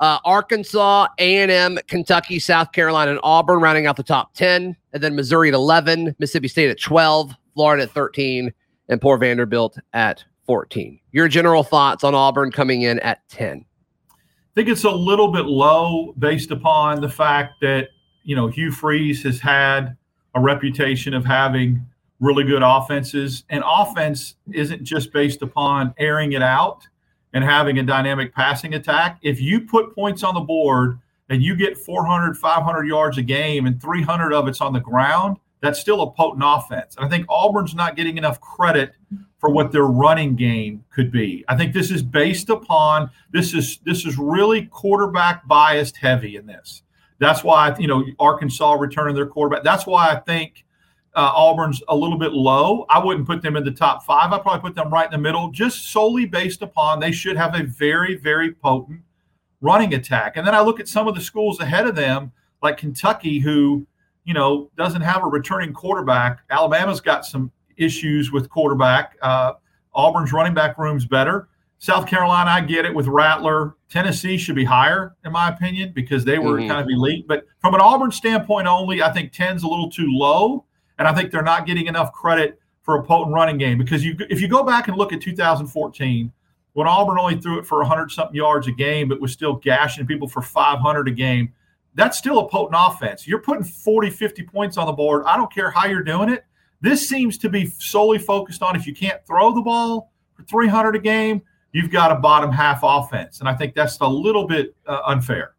Uh, 0.00 0.18
Arkansas, 0.24 1.06
A&M, 1.18 1.78
Kentucky, 1.86 2.38
South 2.38 2.72
Carolina, 2.72 3.10
and 3.12 3.20
Auburn 3.22 3.60
rounding 3.60 3.86
out 3.86 3.96
the 3.96 4.02
top 4.02 4.32
10. 4.34 4.74
And 4.92 5.02
then 5.02 5.14
Missouri 5.14 5.48
at 5.48 5.54
11, 5.54 6.16
Mississippi 6.18 6.48
State 6.48 6.70
at 6.70 6.80
12, 6.80 7.34
Florida 7.54 7.82
at 7.82 7.90
13, 7.90 8.52
and 8.88 9.00
poor 9.00 9.18
Vanderbilt 9.18 9.78
at 9.92 10.24
14. 10.46 10.98
Your 11.12 11.28
general 11.28 11.62
thoughts 11.62 12.02
on 12.02 12.14
Auburn 12.14 12.50
coming 12.50 12.82
in 12.82 12.98
at 13.00 13.20
10? 13.28 13.64
I 14.10 14.14
think 14.54 14.68
it's 14.68 14.84
a 14.84 14.90
little 14.90 15.30
bit 15.30 15.46
low 15.46 16.12
based 16.18 16.50
upon 16.50 17.00
the 17.00 17.08
fact 17.08 17.60
that 17.60 17.90
you 18.24 18.34
know 18.34 18.48
Hugh 18.48 18.72
Freeze 18.72 19.22
has 19.22 19.38
had 19.38 19.96
a 20.34 20.40
reputation 20.40 21.14
of 21.14 21.24
having 21.24 21.86
really 22.18 22.42
good 22.42 22.62
offenses, 22.64 23.44
and 23.48 23.62
offense 23.64 24.34
isn't 24.52 24.82
just 24.82 25.12
based 25.12 25.42
upon 25.42 25.94
airing 25.98 26.32
it 26.32 26.42
out 26.42 26.86
and 27.32 27.44
having 27.44 27.78
a 27.78 27.82
dynamic 27.82 28.34
passing 28.34 28.74
attack. 28.74 29.18
If 29.22 29.40
you 29.40 29.62
put 29.62 29.94
points 29.94 30.22
on 30.22 30.34
the 30.34 30.40
board 30.40 30.98
and 31.28 31.42
you 31.42 31.54
get 31.54 31.78
400, 31.78 32.36
500 32.36 32.84
yards 32.84 33.18
a 33.18 33.22
game 33.22 33.66
and 33.66 33.80
300 33.80 34.32
of 34.32 34.48
it's 34.48 34.60
on 34.60 34.72
the 34.72 34.80
ground, 34.80 35.36
that's 35.60 35.78
still 35.78 36.02
a 36.02 36.10
potent 36.10 36.42
offense. 36.44 36.96
And 36.96 37.04
I 37.04 37.08
think 37.08 37.26
Auburn's 37.28 37.74
not 37.74 37.96
getting 37.96 38.18
enough 38.18 38.40
credit 38.40 38.94
for 39.38 39.50
what 39.50 39.72
their 39.72 39.84
running 39.84 40.36
game 40.36 40.84
could 40.90 41.10
be. 41.10 41.44
I 41.48 41.56
think 41.56 41.72
this 41.72 41.90
is 41.90 42.02
based 42.02 42.50
upon 42.50 43.10
this 43.30 43.54
is 43.54 43.78
this 43.84 44.04
is 44.04 44.18
really 44.18 44.66
quarterback 44.66 45.46
biased 45.46 45.96
heavy 45.96 46.36
in 46.36 46.46
this. 46.46 46.82
That's 47.18 47.44
why 47.44 47.74
you 47.78 47.86
know 47.86 48.04
Arkansas 48.18 48.72
returning 48.74 49.14
their 49.14 49.26
quarterback. 49.26 49.62
That's 49.64 49.86
why 49.86 50.10
I 50.10 50.16
think 50.16 50.64
uh, 51.14 51.32
Auburn's 51.34 51.82
a 51.88 51.96
little 51.96 52.18
bit 52.18 52.32
low. 52.32 52.86
I 52.88 52.98
wouldn't 53.04 53.26
put 53.26 53.42
them 53.42 53.56
in 53.56 53.64
the 53.64 53.70
top 53.72 54.04
five. 54.04 54.32
I'd 54.32 54.42
probably 54.42 54.60
put 54.60 54.74
them 54.76 54.90
right 54.92 55.06
in 55.06 55.10
the 55.12 55.18
middle, 55.18 55.50
just 55.50 55.90
solely 55.90 56.24
based 56.26 56.62
upon 56.62 57.00
they 57.00 57.12
should 57.12 57.36
have 57.36 57.54
a 57.58 57.64
very 57.64 58.14
very 58.16 58.52
potent 58.52 59.00
running 59.60 59.94
attack. 59.94 60.36
And 60.36 60.46
then 60.46 60.54
I 60.54 60.60
look 60.60 60.80
at 60.80 60.88
some 60.88 61.08
of 61.08 61.14
the 61.14 61.20
schools 61.20 61.60
ahead 61.60 61.86
of 61.86 61.94
them, 61.96 62.32
like 62.62 62.76
Kentucky, 62.76 63.38
who 63.40 63.86
you 64.24 64.34
know 64.34 64.70
doesn't 64.76 65.02
have 65.02 65.22
a 65.24 65.26
returning 65.26 65.72
quarterback. 65.72 66.40
Alabama's 66.50 67.00
got 67.00 67.24
some 67.24 67.50
issues 67.76 68.30
with 68.30 68.48
quarterback. 68.50 69.16
Uh, 69.22 69.54
Auburn's 69.94 70.32
running 70.32 70.54
back 70.54 70.78
room's 70.78 71.06
better. 71.06 71.48
South 71.78 72.06
Carolina, 72.06 72.50
I 72.50 72.60
get 72.60 72.84
it 72.84 72.94
with 72.94 73.06
Rattler. 73.08 73.74
Tennessee 73.88 74.36
should 74.36 74.54
be 74.54 74.64
higher, 74.64 75.16
in 75.24 75.32
my 75.32 75.48
opinion, 75.48 75.92
because 75.94 76.26
they 76.26 76.38
were 76.38 76.58
Mhm. 76.58 76.68
kind 76.68 76.80
of 76.80 76.86
elite. 76.90 77.26
But 77.26 77.46
from 77.58 77.74
an 77.74 77.80
Auburn 77.80 78.12
standpoint 78.12 78.68
only, 78.68 79.02
I 79.02 79.10
think 79.10 79.32
10's 79.32 79.62
a 79.62 79.66
little 79.66 79.90
too 79.90 80.08
low. 80.10 80.66
And 81.00 81.08
I 81.08 81.14
think 81.14 81.30
they're 81.30 81.42
not 81.42 81.66
getting 81.66 81.86
enough 81.86 82.12
credit 82.12 82.60
for 82.82 82.96
a 82.96 83.02
potent 83.02 83.34
running 83.34 83.56
game 83.56 83.78
because 83.78 84.04
you 84.04 84.14
if 84.28 84.38
you 84.38 84.48
go 84.48 84.62
back 84.62 84.88
and 84.88 84.98
look 84.98 85.14
at 85.14 85.22
2014, 85.22 86.30
when 86.74 86.86
Auburn 86.86 87.18
only 87.18 87.40
threw 87.40 87.58
it 87.58 87.66
for 87.66 87.78
100 87.78 88.10
something 88.10 88.36
yards 88.36 88.66
a 88.66 88.72
game, 88.72 89.08
but 89.08 89.18
was 89.18 89.32
still 89.32 89.54
gashing 89.54 90.06
people 90.06 90.28
for 90.28 90.42
500 90.42 91.08
a 91.08 91.10
game, 91.10 91.54
that's 91.94 92.18
still 92.18 92.40
a 92.40 92.48
potent 92.48 92.76
offense. 92.78 93.26
You're 93.26 93.40
putting 93.40 93.64
40, 93.64 94.10
50 94.10 94.42
points 94.42 94.76
on 94.76 94.86
the 94.86 94.92
board. 94.92 95.24
I 95.26 95.38
don't 95.38 95.50
care 95.50 95.70
how 95.70 95.86
you're 95.86 96.02
doing 96.02 96.28
it. 96.28 96.44
This 96.82 97.08
seems 97.08 97.38
to 97.38 97.48
be 97.48 97.70
solely 97.78 98.18
focused 98.18 98.62
on 98.62 98.76
if 98.76 98.86
you 98.86 98.94
can't 98.94 99.24
throw 99.26 99.54
the 99.54 99.62
ball 99.62 100.12
for 100.34 100.42
300 100.42 100.96
a 100.96 100.98
game, 100.98 101.40
you've 101.72 101.90
got 101.90 102.12
a 102.12 102.16
bottom 102.16 102.52
half 102.52 102.80
offense. 102.82 103.40
And 103.40 103.48
I 103.48 103.54
think 103.54 103.74
that's 103.74 103.98
a 104.00 104.06
little 104.06 104.46
bit 104.46 104.76
uh, 104.86 105.00
unfair. 105.06 105.54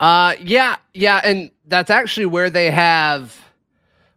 Uh, 0.00 0.34
yeah, 0.40 0.76
yeah. 0.94 1.20
And 1.22 1.50
that's 1.66 1.90
actually 1.90 2.26
where 2.26 2.48
they 2.48 2.70
have. 2.70 3.43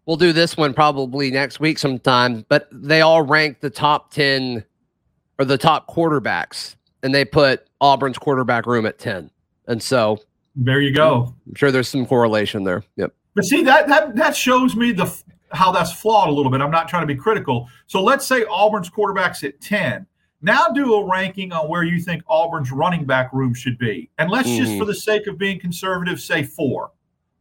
We'll 0.07 0.17
do 0.17 0.31
this 0.31 0.55
one 0.55 0.73
probably 0.73 1.29
next 1.31 1.59
week 1.59 1.77
sometime, 1.77 2.45
but 2.47 2.69
they 2.71 3.01
all 3.01 3.21
rank 3.21 3.59
the 3.59 3.69
top 3.69 4.09
10 4.11 4.63
or 5.37 5.43
the 5.45 5.57
top 5.57 5.93
quarterbacks, 5.93 6.77
and 7.03 7.13
they 7.13 7.25
put 7.25 7.67
Auburn's 7.81 8.17
quarterback 8.17 8.65
room 8.65 8.85
at 8.85 8.97
10. 8.99 9.29
And 9.67 9.83
so 9.83 10.19
there 10.55 10.79
you 10.79 10.93
go. 10.93 11.35
I'm 11.45 11.55
sure 11.55 11.71
there's 11.71 11.89
some 11.89 12.05
correlation 12.05 12.63
there. 12.63 12.83
Yep. 12.95 13.13
But 13.35 13.43
see 13.43 13.63
that 13.63 13.89
that 13.89 14.15
that 14.15 14.35
shows 14.35 14.77
me 14.77 14.93
the 14.93 15.13
how 15.51 15.73
that's 15.73 15.91
flawed 15.91 16.29
a 16.29 16.31
little 16.31 16.51
bit. 16.51 16.61
I'm 16.61 16.71
not 16.71 16.87
trying 16.87 17.03
to 17.03 17.13
be 17.13 17.15
critical. 17.15 17.69
So 17.87 18.01
let's 18.01 18.25
say 18.25 18.45
Auburn's 18.45 18.89
quarterback's 18.89 19.43
at 19.43 19.59
10. 19.59 20.05
Now 20.41 20.69
do 20.69 20.93
a 20.95 21.09
ranking 21.09 21.51
on 21.51 21.67
where 21.67 21.83
you 21.83 21.99
think 21.99 22.23
Auburn's 22.27 22.71
running 22.71 23.05
back 23.05 23.33
room 23.33 23.53
should 23.53 23.77
be. 23.77 24.09
And 24.17 24.29
let's 24.29 24.47
mm. 24.47 24.57
just 24.57 24.77
for 24.77 24.85
the 24.85 24.95
sake 24.95 25.27
of 25.27 25.37
being 25.37 25.59
conservative 25.59 26.21
say 26.21 26.43
4. 26.43 26.91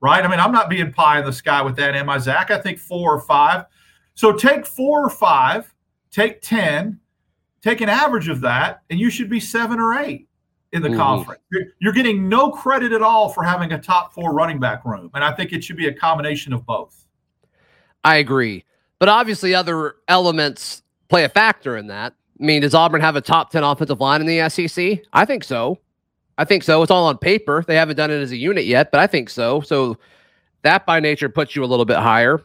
Right? 0.01 0.25
I 0.25 0.29
mean, 0.29 0.41
I'm 0.41 0.53
not 0.53 0.69
being 0.69 0.93
pie 0.93 1.19
in 1.19 1.25
the 1.25 1.33
sky 1.33 1.63
with 1.63 1.77
that, 1.77 1.95
am 1.95 2.09
I, 2.09 2.19
Zac? 2.19 2.51
I 2.51 2.59
think 2.59 2.79
4 2.79 3.15
or 3.15 3.21
5. 3.21 3.65
So 4.15 4.33
take 4.33 4.67
4 4.67 5.07
or 5.07 5.11
5, 5.11 5.75
take 6.11 6.43
10, 6.43 7.01
take 7.63 7.81
an 7.81 7.89
average 7.89 8.29
of 8.29 8.41
that, 8.43 8.83
and 8.91 9.01
you 9.01 9.11
should 9.11 9.31
be 9.31 9.41
7 9.41 9.81
or 9.81 9.95
8 9.95 10.27
in 10.73 10.83
the 10.83 10.89
mm-hmm. 10.89 10.99
conference. 10.99 11.41
You're, 11.51 11.63
you're, 11.81 11.93
getting 11.93 12.29
no 12.29 12.51
credit 12.51 12.93
at 12.93 13.03
all 13.03 13.29
for 13.29 13.43
having 13.43 13.73
a 13.73 13.81
top 13.81 14.13
four 14.13 14.33
running 14.33 14.61
back 14.61 14.85
room. 14.85 15.11
And 15.15 15.25
I 15.25 15.33
think 15.33 15.53
it 15.53 15.65
should 15.65 15.77
be 15.77 15.89
a 15.89 15.93
combination 15.93 16.53
of 16.53 16.67
both. 16.67 17.07
I 18.05 18.17
agree. 18.17 18.65
But 18.99 19.09
obviously, 19.09 19.55
other 19.55 19.97
elements 20.09 20.83
play 21.09 21.25
a 21.25 21.29
factor 21.29 21.77
in 21.77 21.89
that. 21.89 22.15
I 22.41 22.45
mean, 22.45 22.63
does 22.63 22.75
Auburn 22.75 23.01
have 23.01 23.17
a 23.17 23.21
top 23.21 23.51
10 23.51 23.63
offensive 23.65 24.01
line 24.01 24.21
in 24.21 24.27
the 24.27 24.49
SEC? 24.49 25.01
I 25.13 25.25
think 25.25 25.45
so. 25.45 25.79
I 26.39 26.45
think 26.45 26.63
so. 26.63 26.83
It's 26.83 26.91
all 26.91 27.07
on 27.07 27.19
paper. 27.19 27.65
They 27.67 27.77
haven't 27.77 27.97
done 27.97 28.11
it 28.11 28.21
as 28.21 28.31
a 28.31 28.37
unit 28.37 28.67
yet, 28.67 28.91
but 28.91 29.01
I 29.01 29.07
think 29.07 29.31
so. 29.31 29.61
So 29.61 29.99
that 30.63 30.85
by 30.87 31.01
nature 31.01 31.29
puts 31.29 31.57
you 31.57 31.65
a 31.65 31.67
little 31.67 31.85
bit 31.85 31.99
higher. 31.99 32.43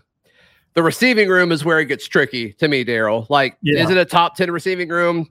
The 0.73 0.84
receiving 0.84 1.27
room 1.27 1.51
is 1.51 1.65
where 1.65 1.80
it 1.80 1.86
gets 1.86 2.08
tricky 2.08 2.54
to 2.54 2.67
me, 2.67 2.84
Darrell. 2.84 3.27
Like, 3.30 3.58
yeah. 3.62 3.84
is 3.84 3.89
it 3.89 3.97
a 3.97 4.06
top 4.06 4.38
10 4.38 4.51
receiving 4.51 4.88
room? 4.88 5.30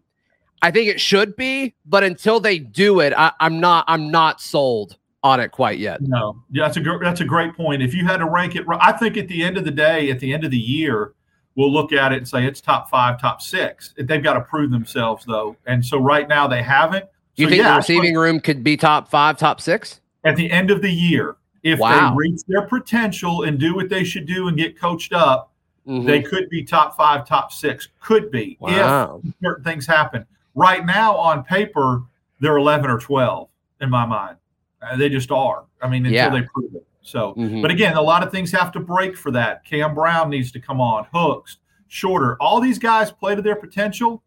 I 0.63 0.71
think 0.71 0.89
it 0.89 1.01
should 1.01 1.37
be, 1.37 1.75
but 1.87 2.05
until 2.05 2.41
they 2.41 2.59
do 2.59 3.01
it, 3.01 3.15
I, 3.17 3.33
am 3.41 3.61
not 3.61 3.85
I'm 3.89 4.11
not 4.11 4.41
sold 4.41 4.99
on 5.23 5.41
it 5.41 5.53
quite 5.53 5.79
yet. 5.79 6.01
No, 6.03 6.43
yeah, 6.51 6.65
that's 6.65 6.77
a 6.77 6.81
gr- 6.81 7.03
that's 7.03 7.21
a 7.21 7.25
great 7.25 7.57
point. 7.57 7.83
If 7.83 7.95
you 7.95 8.05
had 8.05 8.19
to 8.19 8.27
rank 8.27 8.57
it, 8.57 8.67
I 8.81 8.93
think 8.93 9.17
at 9.17 9.29
the 9.29 9.43
end 9.43 9.57
of 9.57 9.65
the 9.65 9.71
day, 9.71 10.11
at 10.11 10.21
the 10.21 10.35
end 10.35 10.45
of 10.45 10.51
the 10.51 10.59
year, 10.59 11.15
we'll 11.57 11.73
look 11.73 11.93
at 11.93 12.13
it 12.13 12.19
and 12.19 12.29
say 12.29 12.45
it's 12.47 12.61
top 12.61 12.91
five, 12.91 13.19
top 13.21 13.41
six. 13.41 13.95
They've 13.97 14.23
got 14.23 14.35
to 14.35 14.43
prove 14.43 14.71
themselves 14.71 15.25
though, 15.25 15.57
and 15.67 15.85
so 15.85 15.99
right 15.99 16.29
now 16.29 16.47
they 16.47 16.63
haven't. 16.63 17.07
You 17.41 17.47
so, 17.47 17.51
think 17.51 17.63
yeah, 17.63 17.71
the 17.71 17.77
receiving 17.77 18.15
room 18.15 18.41
could 18.41 18.63
be 18.63 18.77
top 18.77 19.11
five, 19.11 19.39
top 19.39 19.61
six 19.61 20.01
at 20.25 20.37
the 20.37 20.51
end 20.51 20.71
of 20.71 20.83
the 20.83 20.91
year 20.91 21.37
if 21.63 21.79
wow. 21.79 22.11
they 22.11 22.17
reach 22.17 22.41
their 22.49 22.63
potential 22.63 23.45
and 23.45 23.59
do 23.59 23.75
what 23.75 23.89
they 23.89 24.05
should 24.05 24.27
do 24.27 24.49
and 24.49 24.57
get 24.57 24.79
coached 24.79 25.13
up? 25.13 25.53
Mm-hmm. 25.87 26.07
They 26.07 26.23
could 26.23 26.49
be 26.51 26.63
top 26.63 26.97
five, 26.97 27.27
top 27.27 27.53
six. 27.53 27.89
Could 28.01 28.31
be 28.31 28.57
wow. 28.61 29.21
if 29.25 29.35
certain 29.43 29.65
things 29.65 29.87
happen. 29.87 30.27
Right 30.55 30.85
now, 30.85 31.17
on 31.17 31.45
paper, 31.45 32.03
they're 32.41 32.57
11 32.57 32.91
or 32.91 32.99
12 32.99 33.49
in 33.81 33.91
my 33.91 34.05
mind. 34.07 34.37
Uh, 34.83 34.97
they 34.97 35.09
just 35.09 35.31
are. 35.31 35.65
I 35.83 35.89
mean, 35.89 36.07
until 36.07 36.15
yeah. 36.15 36.29
they 36.31 36.43
prove 36.43 36.75
it. 36.75 36.87
So, 37.03 37.35
mm-hmm. 37.35 37.63
but 37.63 37.71
again, 37.71 37.97
a 37.97 38.03
lot 38.03 38.23
of 38.23 38.31
things 38.31 38.53
have 38.53 38.73
to 38.73 38.81
break 38.81 39.17
for 39.17 39.31
that. 39.31 39.65
Cam 39.65 39.95
Brown 39.95 40.29
needs 40.29 40.53
to 40.53 40.61
come 40.61 40.81
on, 40.81 41.07
hooks, 41.13 41.59
shorter. 41.89 42.37
All 42.41 42.61
these 42.61 42.79
guys 42.79 43.11
play 43.11 43.35
to 43.35 43.43
their 43.43 43.57
potential. 43.57 44.23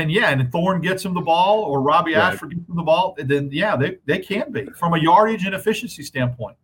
Then 0.00 0.08
yeah, 0.08 0.30
and 0.30 0.50
Thorne 0.50 0.80
gets 0.80 1.04
him 1.04 1.12
the 1.12 1.20
ball, 1.20 1.62
or 1.62 1.82
Robbie 1.82 2.14
right. 2.14 2.32
Ashford 2.32 2.54
gets 2.54 2.66
him 2.66 2.76
the 2.76 2.82
ball. 2.82 3.14
Then 3.18 3.50
yeah, 3.52 3.76
they 3.76 3.98
they 4.06 4.18
can 4.18 4.50
be 4.50 4.64
from 4.78 4.94
a 4.94 4.98
yardage 4.98 5.44
and 5.44 5.54
efficiency 5.54 6.02
standpoint. 6.02 6.56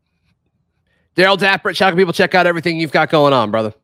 Darrell 1.15 1.37
Dapprich, 1.37 1.79
how 1.79 1.91
can 1.91 1.99
people 1.99 2.13
check 2.13 2.35
out 2.35 2.47
everything 2.47 2.81
you've 2.81 2.93
got 2.93 3.11
going 3.11 3.33
on, 3.33 3.51
brother? 3.51 3.75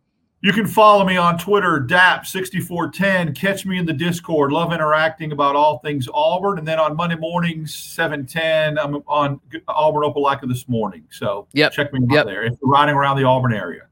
You 0.41 0.53
can 0.53 0.67
follow 0.67 1.05
me 1.05 1.17
on 1.17 1.39
Twitter, 1.39 1.87
DAP6410. 1.89 3.37
Catch 3.37 3.65
me 3.65 3.79
in 3.79 3.87
the 3.87 3.93
Discord. 3.93 4.51
Love 4.51 4.73
interacting 4.73 5.31
about 5.33 5.55
all 5.55 5.79
things 5.79 6.09
Auburn. 6.13 6.59
And 6.59 6.67
then 6.67 6.81
on 6.81 6.97
Monday 6.97 7.15
mornings, 7.15 7.73
710, 7.75 8.77
I'm 8.77 8.97
on 9.07 9.39
Auburn 9.69 10.03
Opelika 10.03 10.49
this 10.49 10.69
morning. 10.69 11.05
So 11.11 11.47
yep. 11.53 11.73
check 11.73 11.93
me 11.93 12.01
out 12.07 12.13
yep. 12.13 12.27
there 12.27 12.43
if 12.43 12.55
you're 12.61 12.71
riding 12.71 12.97
around 12.97 13.19
the 13.19 13.25
Auburn 13.25 13.55
area. 13.55 13.83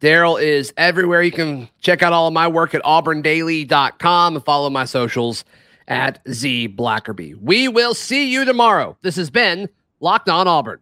Darrell 0.00 0.36
is 0.36 0.72
everywhere. 0.76 1.22
You 1.22 1.32
can 1.32 1.68
check 1.80 2.02
out 2.02 2.12
all 2.12 2.28
of 2.28 2.34
my 2.34 2.48
work 2.48 2.74
at 2.74 2.82
auburndaily.com 2.82 4.36
and 4.36 4.44
follow 4.44 4.70
my 4.70 4.84
socials 4.84 5.44
at 5.88 6.20
Z 6.30 6.68
Blackerby. 6.68 7.40
We 7.40 7.68
will 7.68 7.94
see 7.94 8.30
you 8.30 8.44
tomorrow. 8.44 8.96
This 9.02 9.16
has 9.16 9.30
been 9.30 9.68
Locked 10.00 10.28
On 10.28 10.46
Auburn. 10.46 10.80